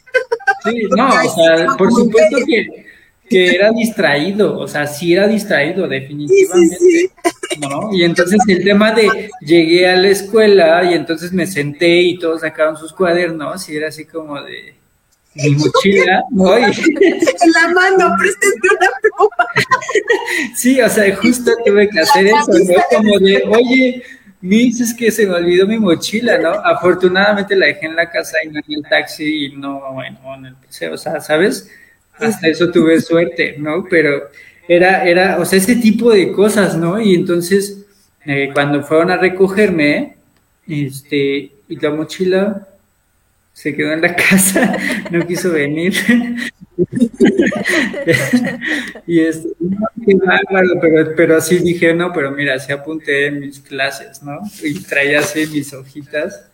[0.63, 2.85] Sí, no, o sea, por supuesto que,
[3.29, 6.75] que, era distraído, o sea, sí era distraído, definitivamente.
[6.79, 7.93] Sí, sí, ¿no?
[7.93, 12.41] Y entonces el tema de llegué a la escuela y entonces me senté y todos
[12.41, 14.73] sacaron sus cuadernos y era así como de
[15.35, 16.57] mi mochila, ¿no?
[16.57, 19.47] En la mano, préstame una pluma.
[20.55, 22.97] Sí, o sea, justo tuve que hacer eso, ¿no?
[22.97, 24.03] Como de, oye,
[24.41, 26.49] Miss, es que se me olvidó mi mochila, ¿no?
[26.49, 30.45] Afortunadamente la dejé en la casa y no en el taxi y no, bueno, en
[30.47, 31.69] el paseo, o sea, ¿sabes?
[32.17, 33.85] Hasta eso tuve suerte, ¿no?
[33.89, 34.29] Pero
[34.67, 36.99] era, era, o sea, ese tipo de cosas, ¿no?
[36.99, 37.85] Y entonces,
[38.25, 40.17] eh, cuando fueron a recogerme,
[40.67, 42.67] este, y la mochila,
[43.53, 44.77] se quedó en la casa,
[45.11, 45.93] no quiso venir.
[49.07, 49.47] y es,
[50.05, 54.39] qué bárbaro, pero, pero así dije, no, pero mira, sí apunté mis clases, ¿no?
[54.63, 56.49] Y traía así mis hojitas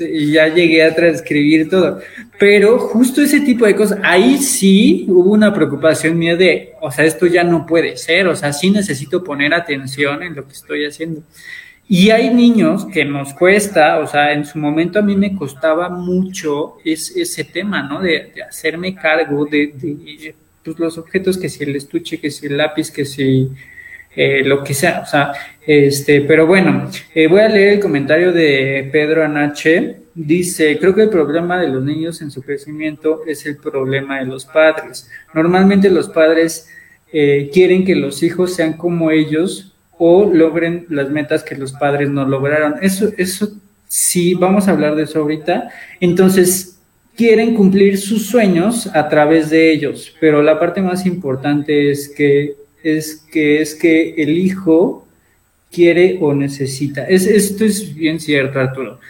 [0.00, 2.00] y ya llegué a transcribir todo.
[2.38, 7.04] Pero justo ese tipo de cosas, ahí sí hubo una preocupación mía de, o sea,
[7.04, 10.86] esto ya no puede ser, o sea, sí necesito poner atención en lo que estoy
[10.86, 11.22] haciendo.
[11.88, 15.88] Y hay niños que nos cuesta, o sea, en su momento a mí me costaba
[15.88, 18.00] mucho ese tema, ¿no?
[18.00, 20.34] De, hacerme cargo de,
[20.64, 23.50] pues, los objetos, que si el estuche, que si el lápiz, que si
[24.16, 25.32] eh, lo que sea, o sea,
[25.64, 29.96] este, pero bueno, eh, voy a leer el comentario de Pedro Anache.
[30.12, 34.26] Dice, creo que el problema de los niños en su crecimiento es el problema de
[34.26, 35.08] los padres.
[35.34, 36.68] Normalmente los padres
[37.12, 42.10] eh, quieren que los hijos sean como ellos o logren las metas que los padres
[42.10, 42.76] no lograron.
[42.82, 43.48] Eso, eso
[43.88, 45.70] sí, vamos a hablar de eso ahorita.
[46.00, 46.78] Entonces,
[47.16, 52.56] quieren cumplir sus sueños a través de ellos, pero la parte más importante es que
[52.86, 55.06] es que, es que el hijo
[55.72, 57.04] quiere o necesita.
[57.04, 59.00] Es, esto es bien cierto, Arturo.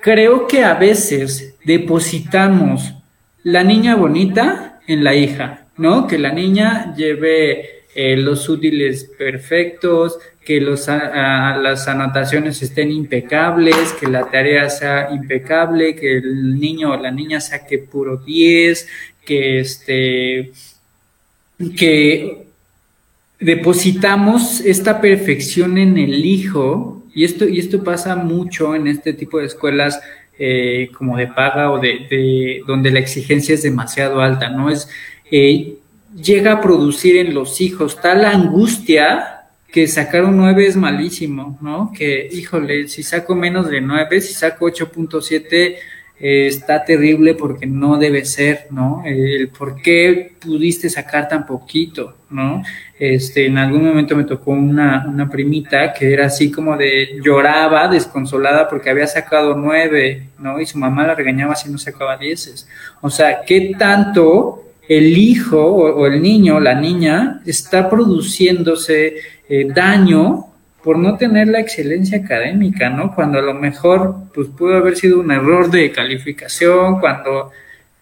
[0.00, 2.94] Creo que a veces depositamos
[3.42, 6.06] la niña bonita en la hija, ¿no?
[6.06, 14.06] Que la niña lleve eh, los útiles perfectos, que los, las anotaciones estén impecables, que
[14.06, 18.86] la tarea sea impecable, que el niño o la niña saque puro 10,
[19.24, 20.52] que este
[21.74, 22.46] que
[23.40, 29.38] depositamos esta perfección en el hijo, y esto, y esto pasa mucho en este tipo
[29.38, 30.00] de escuelas
[30.38, 34.68] eh, como de paga o de, donde la exigencia es demasiado alta, ¿no?
[34.68, 34.86] Es
[35.30, 35.78] eh,
[36.16, 39.36] llega a producir en los hijos tal angustia
[39.70, 41.92] que sacar un 9 es malísimo, ¿no?
[41.92, 45.76] Que, híjole, si saco menos de 9, si saco 8.7,
[46.18, 49.02] eh, está terrible porque no debe ser, ¿no?
[49.04, 52.62] El por qué pudiste sacar tan poquito, ¿no?
[52.98, 57.88] Este, en algún momento me tocó una, una primita que era así como de lloraba
[57.88, 60.58] desconsolada porque había sacado nueve, ¿no?
[60.58, 62.66] Y su mamá la regañaba si no sacaba dieces.
[63.02, 69.16] O sea, ¿qué tanto el hijo o, el niño, la niña, está produciéndose
[69.48, 70.46] eh, daño
[70.82, 73.12] por no tener la excelencia académica, ¿no?
[73.14, 77.50] Cuando a lo mejor pues pudo haber sido un error de calificación, cuando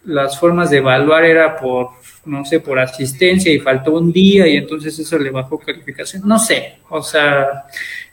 [0.04, 1.92] las formas de evaluar era por,
[2.26, 6.38] no sé, por asistencia y faltó un día y entonces eso le bajó calificación, no
[6.38, 7.64] sé, o sea,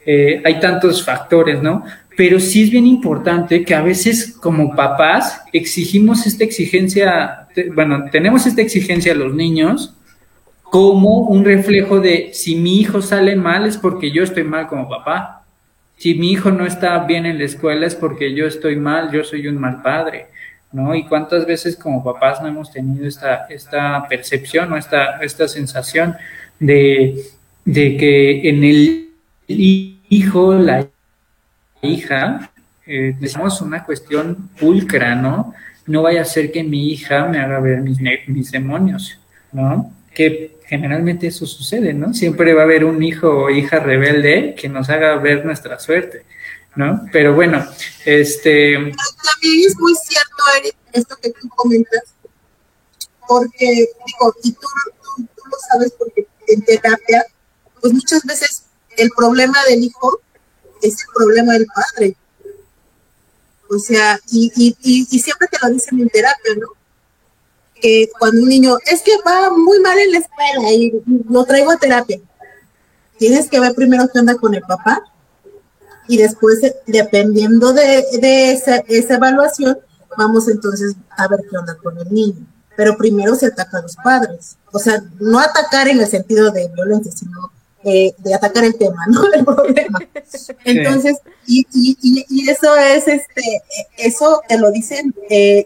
[0.05, 1.83] eh, hay tantos factores, ¿no?
[2.17, 8.45] Pero sí es bien importante que a veces como papás exigimos esta exigencia, bueno, tenemos
[8.45, 9.95] esta exigencia a los niños,
[10.71, 14.87] como un reflejo de si mi hijo sale mal es porque yo estoy mal como
[14.87, 15.43] papá.
[15.97, 19.23] Si mi hijo no está bien en la escuela es porque yo estoy mal, yo
[19.25, 20.27] soy un mal padre,
[20.71, 20.95] ¿no?
[20.95, 26.15] Y cuántas veces como papás no hemos tenido esta, esta percepción o esta, esta sensación
[26.57, 27.21] de,
[27.65, 29.09] de que en el
[29.47, 30.87] hijo, la
[31.81, 32.51] hija,
[32.85, 35.53] eh, decimos una cuestión pulcra, ¿no?
[35.87, 39.19] No vaya a ser que mi hija me haga ver mis, mis demonios,
[39.51, 39.93] ¿no?
[40.13, 42.13] Que generalmente eso sucede, ¿no?
[42.13, 46.25] Siempre va a haber un hijo o hija rebelde que nos haga ver nuestra suerte,
[46.75, 47.05] ¿no?
[47.11, 47.65] Pero bueno,
[48.05, 48.73] este...
[48.73, 52.13] También es muy cierto, Eric, esto que tú comentas,
[53.27, 54.67] porque, digo, y tú,
[55.17, 57.25] lo sabes porque en terapia,
[57.79, 58.65] pues muchas veces
[58.97, 60.21] el problema del hijo
[60.81, 62.15] es el problema del padre.
[63.69, 64.75] O sea, y, y,
[65.09, 66.67] y siempre te lo dicen en terapia, ¿no?
[67.81, 70.93] que cuando un niño es que va muy mal en la escuela y
[71.27, 72.19] lo traigo a terapia,
[73.17, 75.03] tienes que ver primero qué onda con el papá
[76.07, 78.03] y después, dependiendo de,
[78.51, 79.77] esa, esa, evaluación,
[80.17, 82.45] vamos entonces a ver qué onda con el niño.
[82.75, 84.57] Pero primero se ataca a los padres.
[84.71, 87.51] O sea, no atacar en el sentido de violencia, sino
[87.83, 89.31] eh, de atacar el tema, ¿no?
[89.33, 89.99] El problema.
[90.63, 91.17] Entonces,
[91.47, 93.63] y, y, y, eso es, este,
[93.97, 95.65] eso te lo dicen eh,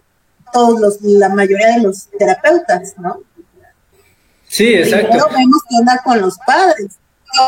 [0.54, 3.22] todos los, la mayoría de los terapeutas, ¿no?
[4.48, 5.08] Sí, exacto.
[5.08, 6.98] Primero vemos qué onda con los padres.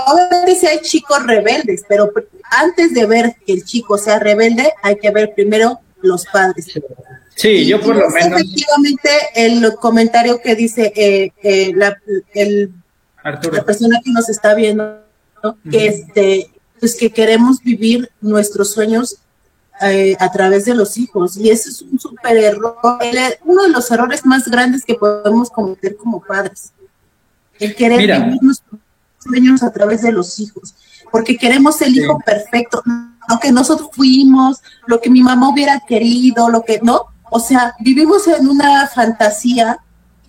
[0.07, 2.11] Obviamente si hay chicos rebeldes, pero
[2.51, 6.67] antes de ver que el chico sea rebelde, hay que ver primero los padres.
[7.35, 8.41] Sí, yo por lo menos.
[8.41, 11.97] Efectivamente, el comentario que dice eh, eh, la,
[12.33, 12.71] el,
[13.31, 15.01] la persona que nos está viendo,
[15.69, 19.17] que este, pues que queremos vivir nuestros sueños
[19.81, 21.37] eh, a través de los hijos.
[21.37, 22.77] Y ese es un súper error,
[23.45, 26.71] uno de los errores más grandes que podemos cometer como padres.
[27.59, 28.79] El querer vivir nuestros
[29.19, 30.75] sueños a través de los hijos,
[31.11, 36.49] porque queremos el hijo perfecto, lo que nosotros fuimos, lo que mi mamá hubiera querido,
[36.49, 37.07] lo que no.
[37.29, 39.79] O sea, vivimos en una fantasía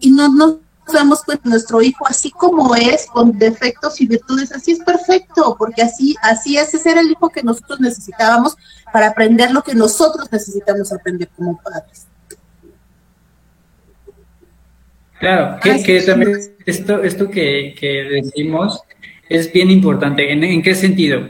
[0.00, 0.56] y no nos
[0.92, 5.82] damos cuenta nuestro hijo así como es, con defectos y virtudes, así es perfecto, porque
[5.82, 8.56] así, así es, ese era el hijo que nosotros necesitábamos
[8.92, 12.06] para aprender lo que nosotros necesitamos aprender como padres.
[15.18, 17.74] Claro, que, también esto, esto que,
[18.10, 18.80] decimos
[19.28, 20.32] es bien importante.
[20.32, 21.28] ¿En, qué sentido?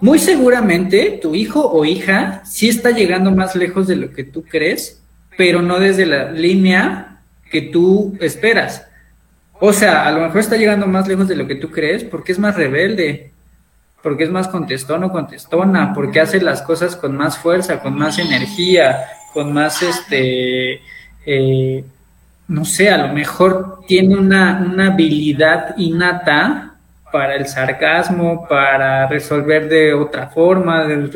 [0.00, 4.44] Muy seguramente tu hijo o hija sí está llegando más lejos de lo que tú
[4.44, 5.02] crees,
[5.36, 7.20] pero no desde la línea
[7.50, 8.85] que tú esperas.
[9.58, 12.32] O sea, a lo mejor está llegando más lejos de lo que tú crees porque
[12.32, 13.32] es más rebelde,
[14.02, 18.18] porque es más contestón o contestona, porque hace las cosas con más fuerza, con más
[18.18, 20.80] energía, con más, este,
[21.24, 21.84] eh,
[22.48, 26.74] no sé, a lo mejor tiene una, una habilidad innata
[27.10, 31.10] para el sarcasmo, para resolver de otra forma, de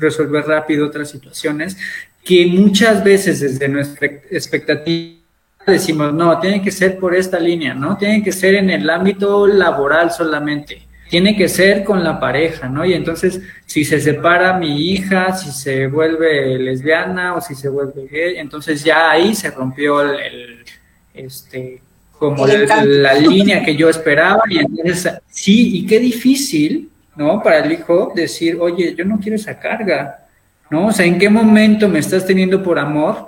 [0.00, 1.76] resolver rápido otras situaciones,
[2.24, 5.19] que muchas veces desde nuestra expectativa
[5.66, 7.96] decimos, no, tiene que ser por esta línea, ¿no?
[7.96, 12.84] Tiene que ser en el ámbito laboral solamente tiene que ser con la pareja, ¿no?
[12.84, 18.06] Y entonces, si se separa mi hija, si se vuelve lesbiana o si se vuelve
[18.06, 20.64] gay, entonces ya ahí se rompió el,
[21.12, 21.82] este,
[22.16, 27.42] como la, línea que yo esperaba y entonces, sí, y qué difícil, ¿no?
[27.42, 30.28] Para el hijo decir, oye, yo no quiero esa carga,
[30.70, 30.86] ¿no?
[30.86, 33.26] O sea, ¿en qué momento me estás teniendo por amor?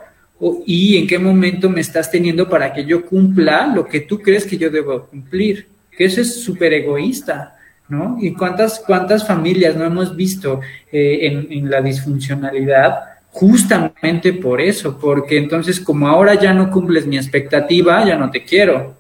[0.66, 4.44] Y en qué momento me estás teniendo para que yo cumpla lo que tú crees
[4.44, 7.56] que yo debo cumplir, que eso es súper egoísta,
[7.88, 8.16] ¿no?
[8.20, 12.94] Y cuántas, cuántas familias no hemos visto eh, en, la disfuncionalidad
[13.30, 18.42] justamente por eso, porque entonces como ahora ya no cumples mi expectativa, ya no te
[18.44, 18.94] quiero.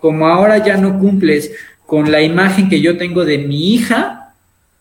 [0.00, 1.52] Como ahora ya no cumples
[1.86, 4.34] con la imagen que yo tengo de mi hija,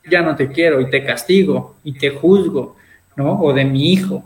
[0.10, 2.76] ya no te quiero y te castigo y te juzgo,
[3.16, 3.40] ¿no?
[3.40, 4.24] O de mi hijo,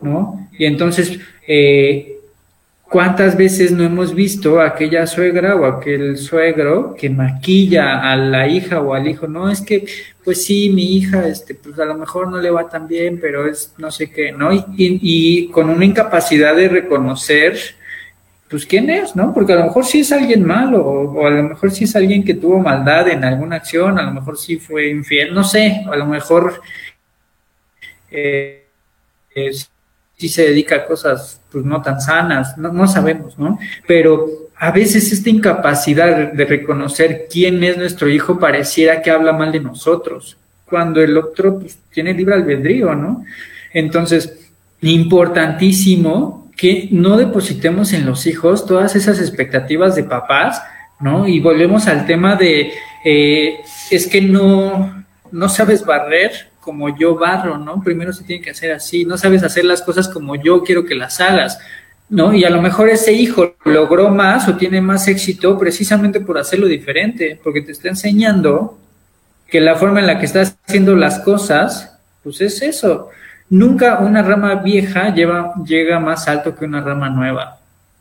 [0.00, 0.48] ¿no?
[0.58, 2.18] Y entonces, eh,
[2.88, 8.80] ¿Cuántas veces no hemos visto aquella suegra o aquel suegro que maquilla a la hija
[8.80, 9.26] o al hijo?
[9.26, 9.84] No, es que,
[10.24, 13.46] pues sí, mi hija, este, pues a lo mejor no le va tan bien, pero
[13.46, 14.54] es no sé qué, ¿no?
[14.54, 17.58] Y, y, con una incapacidad de reconocer,
[18.48, 19.34] pues quién es, ¿no?
[19.34, 22.24] Porque a lo mejor sí es alguien malo, o, a lo mejor sí es alguien
[22.24, 25.94] que tuvo maldad en alguna acción, a lo mejor sí fue infiel, no sé, a
[25.96, 26.62] lo mejor
[28.10, 28.64] eh,
[30.18, 33.58] si se dedica a cosas pues no tan sanas, no, no sabemos, ¿no?
[33.86, 39.52] Pero a veces esta incapacidad de reconocer quién es nuestro hijo pareciera que habla mal
[39.52, 43.24] de nosotros, cuando el otro pues, tiene libre albedrío, ¿no?
[43.72, 44.50] Entonces,
[44.82, 50.60] importantísimo que no depositemos en los hijos todas esas expectativas de papás,
[50.98, 51.28] ¿no?
[51.28, 52.72] Y volvemos al tema de,
[53.04, 53.60] eh,
[53.92, 56.32] es que no, no sabes barrer,
[56.68, 57.82] como yo barro, ¿no?
[57.82, 60.94] Primero se tiene que hacer así, no sabes hacer las cosas como yo quiero que
[60.94, 61.58] las hagas,
[62.10, 62.34] ¿no?
[62.34, 66.66] Y a lo mejor ese hijo logró más o tiene más éxito precisamente por hacerlo
[66.66, 68.78] diferente, porque te está enseñando
[69.46, 73.08] que la forma en la que estás haciendo las cosas, pues es eso.
[73.48, 77.60] Nunca una rama vieja lleva, llega más alto que una rama nueva.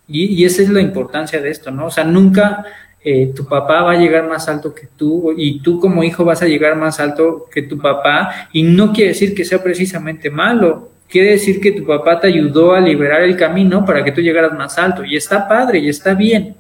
[0.10, 1.86] Y, y esa es la importancia de esto, ¿no?
[1.86, 2.66] O sea, nunca
[3.04, 6.42] eh, tu papá va a llegar más alto que tú y tú como hijo vas
[6.42, 10.90] a llegar más alto que tu papá y no quiere decir que sea precisamente malo,
[11.08, 14.54] quiere decir que tu papá te ayudó a liberar el camino para que tú llegaras
[14.54, 16.56] más alto y está padre y está bien.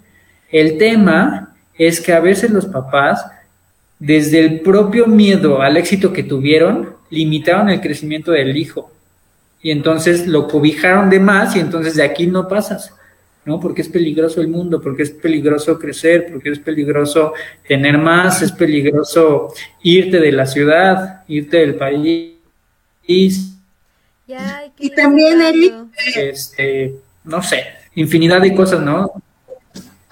[0.49, 3.25] El tema es que a veces los papás,
[3.99, 8.91] desde el propio miedo al éxito que tuvieron, limitaron el crecimiento del hijo
[9.61, 12.93] y entonces lo cobijaron de más y entonces de aquí no pasas.
[13.47, 13.61] ¿No?
[13.61, 17.31] Porque es peligroso el mundo, porque es peligroso crecer, porque es peligroso
[17.65, 22.35] tener más, es peligroso irte de la ciudad, irte del país.
[24.77, 25.73] y también, Eric,
[26.17, 27.63] este, no sé,
[27.95, 29.13] infinidad de cosas, ¿no?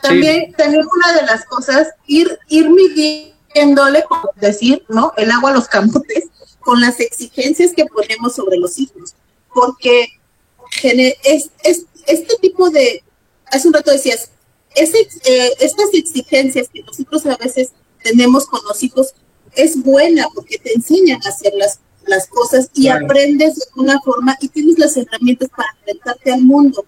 [0.01, 5.11] También, también una de las cosas, ir, ir midiéndole, como decir, ¿no?
[5.17, 6.29] El agua a los camotes
[6.61, 9.13] con las exigencias que ponemos sobre los hijos,
[9.53, 10.07] porque
[10.83, 13.03] es, es, este tipo de,
[13.55, 14.29] hace un rato decías,
[14.75, 17.69] eh, estas exigencias que nosotros a veces
[18.03, 19.13] tenemos con los hijos
[19.55, 24.35] es buena porque te enseñan a hacer las, las cosas y aprendes de una forma
[24.41, 26.85] y tienes las herramientas para enfrentarte al mundo.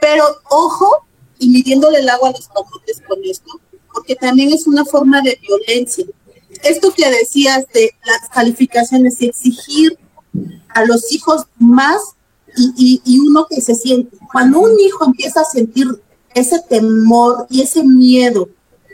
[0.00, 1.06] Pero ojo,
[1.38, 3.60] y midiéndole el agua a los camotes con esto,
[3.92, 6.04] porque también es una forma de violencia.
[6.62, 9.98] Esto que decías de las calificaciones y exigir
[10.68, 12.00] a los hijos más
[12.56, 15.86] y, y, uno que se siente, cuando un hijo empieza a sentir
[16.34, 18.48] ese temor y ese miedo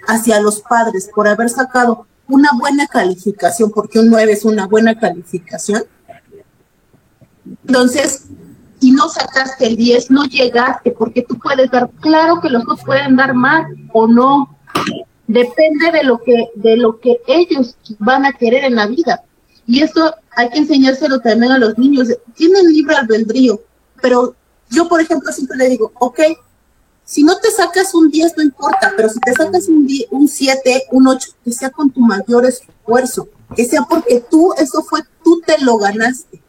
[0.07, 4.99] hacia los padres por haber sacado una buena calificación, porque un 9 es una buena
[4.99, 5.85] calificación,
[7.67, 8.27] entonces,
[8.81, 12.81] y no sacaste el 10, no llegaste, porque tú puedes dar, claro que los dos
[12.85, 14.57] pueden dar más o no,
[15.27, 19.23] depende de lo que, de lo que ellos van a querer en la vida.
[19.71, 22.09] Y eso hay que enseñárselo también a los niños.
[22.35, 23.63] Tienen libre albedrío,
[24.03, 24.35] pero
[24.69, 26.19] yo, por ejemplo, siempre le digo, ok,
[27.05, 30.87] si no te sacas un 10 no importa, pero si te sacas un, un 7,
[30.91, 35.41] un 8, que sea con tu mayor esfuerzo, que sea porque tú, eso fue, tú
[35.47, 36.43] te lo ganaste.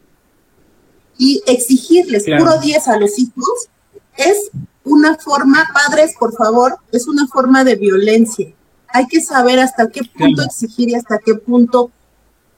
[1.19, 3.69] Y exigirles puro 10 a los hijos
[4.17, 4.49] es
[4.84, 8.51] una forma, padres, por favor, es una forma de violencia.
[8.88, 11.91] Hay que saber hasta qué punto exigir y hasta qué punto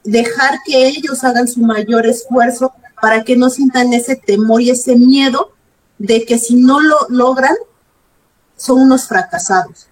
[0.04, 4.95] dejar que ellos hagan su mayor esfuerzo para que no sientan ese temor y ese
[4.95, 5.51] miedo
[5.97, 7.56] de que si no lo logran,
[8.56, 9.88] son unos fracasados.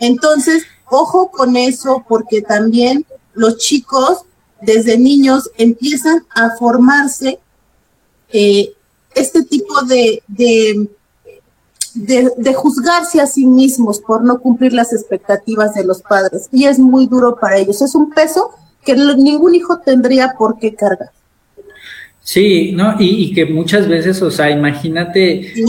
[0.00, 4.24] Entonces, ojo con eso, porque también los chicos
[4.60, 7.38] desde niños empiezan a formarse
[8.32, 8.72] eh,
[9.14, 10.88] este tipo de, de,
[11.94, 16.48] de, juzgarse a sí mismos por no cumplir las expectativas de los padres.
[16.50, 17.80] Y es muy duro para ellos.
[17.82, 18.52] Es un peso
[18.84, 21.10] que ningún hijo tendría por qué cargar.
[22.22, 22.96] Sí, ¿no?
[22.98, 25.64] Y, que muchas veces, o sea, imagínate eh,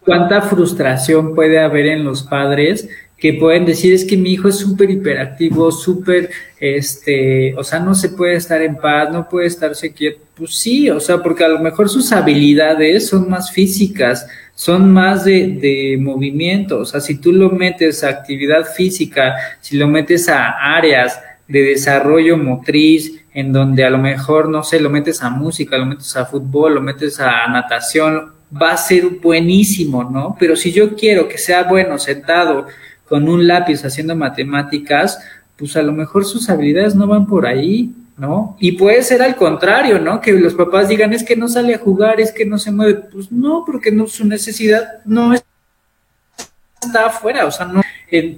[0.00, 2.88] cuánta frustración puede haber en los padres
[3.20, 7.94] que pueden decir es que mi hijo es súper hiperactivo, súper, este, o sea, no
[7.94, 10.22] se puede estar en paz, no puede estarse quieto.
[10.34, 15.26] Pues sí, o sea, porque a lo mejor sus habilidades son más físicas, son más
[15.26, 20.28] de, de movimiento, o sea, si tú lo metes a actividad física, si lo metes
[20.30, 21.20] a áreas
[21.50, 25.86] de desarrollo motriz, en donde a lo mejor, no sé, lo metes a música, lo
[25.86, 30.36] metes a fútbol, lo metes a natación, va a ser buenísimo, ¿no?
[30.38, 32.66] Pero si yo quiero que sea bueno sentado
[33.08, 35.20] con un lápiz haciendo matemáticas,
[35.56, 38.56] pues a lo mejor sus habilidades no van por ahí, ¿no?
[38.60, 40.20] Y puede ser al contrario, ¿no?
[40.20, 42.94] Que los papás digan, es que no sale a jugar, es que no se mueve.
[43.12, 47.82] Pues no, porque no, su necesidad no está afuera, o sea, no,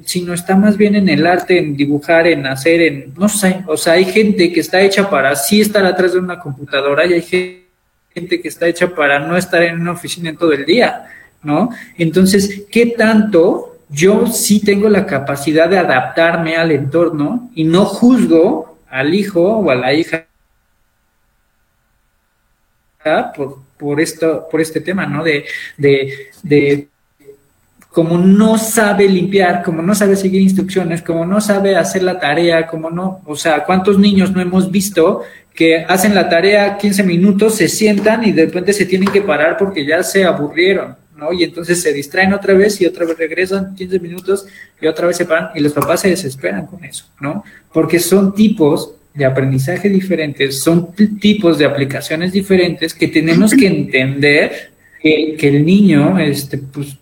[0.05, 3.77] sino está más bien en el arte, en dibujar, en hacer, en, no sé, o
[3.77, 7.23] sea, hay gente que está hecha para sí estar atrás de una computadora y hay
[7.23, 11.07] gente que está hecha para no estar en una oficina en todo el día,
[11.43, 11.71] ¿no?
[11.97, 18.79] Entonces, ¿qué tanto yo sí tengo la capacidad de adaptarme al entorno y no juzgo
[18.89, 20.27] al hijo o a la hija
[23.35, 25.25] por, por, esto, por este tema, ¿no?
[25.25, 25.45] De,
[25.77, 26.89] de
[27.93, 32.67] como no sabe limpiar, como no sabe seguir instrucciones, como no sabe hacer la tarea,
[32.67, 35.23] como no, o sea, ¿cuántos niños no hemos visto
[35.55, 39.57] que hacen la tarea 15 minutos, se sientan y de repente se tienen que parar
[39.59, 41.35] porque ya se aburrieron, ¿no?
[41.35, 44.47] Y entonces se distraen otra vez y otra vez regresan 15 minutos
[44.81, 47.45] y otra vez se paran y los papás se desesperan con eso, ¿no?
[47.71, 54.73] Porque son tipos de aprendizaje diferentes, son tipos de aplicaciones diferentes que tenemos que entender
[55.03, 56.97] que, el niño, este, pues,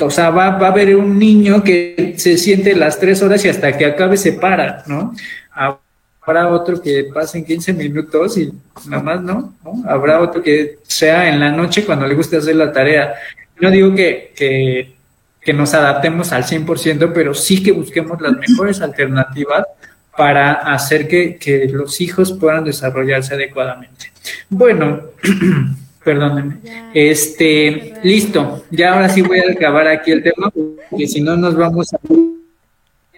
[0.00, 3.48] o sea, va, va, a haber un niño que se siente las tres horas y
[3.48, 5.14] hasta que acabe se para, ¿no?
[6.20, 8.52] Habrá otro que pasen 15 minutos y
[8.86, 9.54] nada más, ¿no?
[9.86, 13.14] Habrá otro que sea en la noche cuando le guste hacer la tarea.
[13.60, 14.94] No digo que, que,
[15.40, 19.64] que nos adaptemos al 100%, pero sí que busquemos las mejores alternativas
[20.16, 24.12] para hacer que, que los hijos puedan desarrollarse adecuadamente.
[24.50, 25.02] Bueno.
[26.08, 26.56] Perdónenme.
[26.94, 28.64] Este, listo.
[28.70, 31.98] Ya ahora sí voy a acabar aquí el tema, porque si no nos vamos a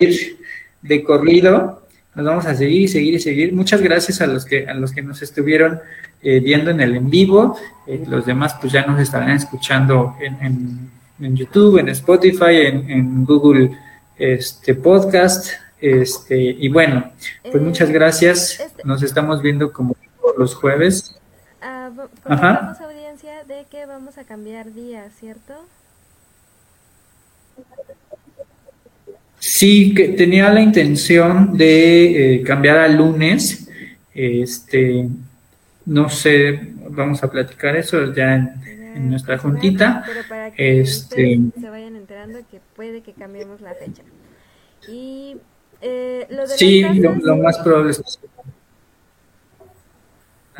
[0.00, 0.36] ir
[0.82, 1.86] de corrido.
[2.16, 3.52] Nos vamos a seguir y seguir y seguir.
[3.52, 5.78] Muchas gracias a los que a los que nos estuvieron
[6.20, 7.56] eh, viendo en el en vivo.
[7.86, 13.24] Eh, los demás pues ya nos estarán escuchando en, en, YouTube, en Spotify, en, en,
[13.24, 13.70] Google
[14.18, 15.48] este podcast.
[15.80, 17.12] Este, y bueno,
[17.52, 18.58] pues muchas eh, gracias.
[18.58, 19.94] Este nos estamos viendo como
[20.36, 21.19] los jueves
[22.24, 22.76] Ajá.
[22.80, 25.54] audiencia de que vamos a cambiar día, ¿cierto?
[29.38, 33.68] Sí, que tenía la intención de eh, cambiar a lunes.
[34.14, 35.08] Este,
[35.86, 40.02] no sé, vamos a platicar eso ya en, nuestra juntita.
[40.06, 44.02] Pero para que este, se vayan enterando que puede que cambiemos la fecha.
[44.88, 45.36] Y
[45.80, 48.02] eh, lo de sí, lo, más probable es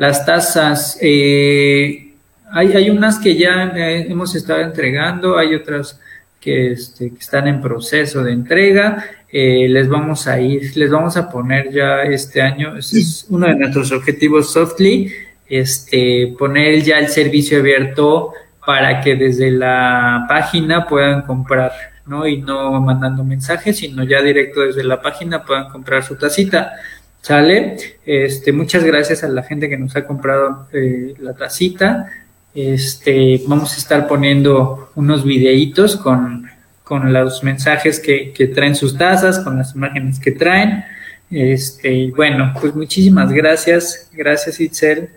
[0.01, 2.15] las tasas, eh,
[2.51, 5.99] hay, hay, unas que ya eh, hemos estado entregando, hay otras
[6.39, 9.05] que, este, están en proceso de entrega.
[9.31, 13.53] Eh, les vamos a ir, les vamos a poner ya este año, es uno de
[13.53, 15.13] nuestros objetivos Softly,
[15.47, 18.33] este, poner ya el servicio abierto
[18.65, 21.73] para que desde la página puedan comprar,
[22.07, 22.25] ¿no?
[22.25, 26.73] Y no mandando mensajes, sino ya directo desde la página puedan comprar su tacita.
[27.21, 27.77] ¿Sale?
[28.05, 32.11] Este, muchas gracias a la gente que nos ha comprado eh, la tacita.
[32.53, 36.49] Este, vamos a estar poniendo unos videitos con,
[36.83, 40.83] con los mensajes que, que, traen sus tazas, con las imágenes que traen.
[41.29, 44.09] Este, bueno, pues muchísimas gracias.
[44.11, 45.09] Gracias, Itzel.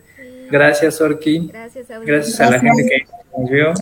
[0.51, 1.49] Gracias, Orki.
[1.49, 3.73] Gracias, gracias a la gente que nos vio.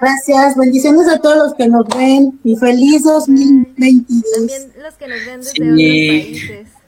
[0.00, 4.24] Gracias, bendiciones a todos los que nos ven y feliz 2022.
[4.34, 6.79] También los que nos ven desde otros países.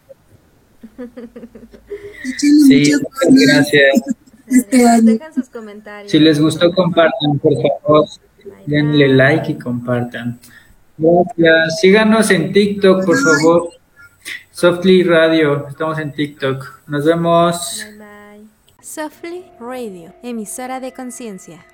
[2.38, 3.00] Sí, muchas
[3.30, 4.02] gracias.
[4.46, 6.10] Dejan sus comentarios.
[6.10, 8.08] Si les gustó, compartan, por favor.
[8.66, 10.38] Denle like y compartan.
[10.98, 11.80] Gracias.
[11.80, 13.70] Síganos en TikTok, por favor.
[14.50, 16.82] Softly Radio, estamos en TikTok.
[16.86, 17.84] Nos vemos.
[17.84, 18.46] Bye bye.
[18.80, 21.64] Softly Radio, emisora de conciencia.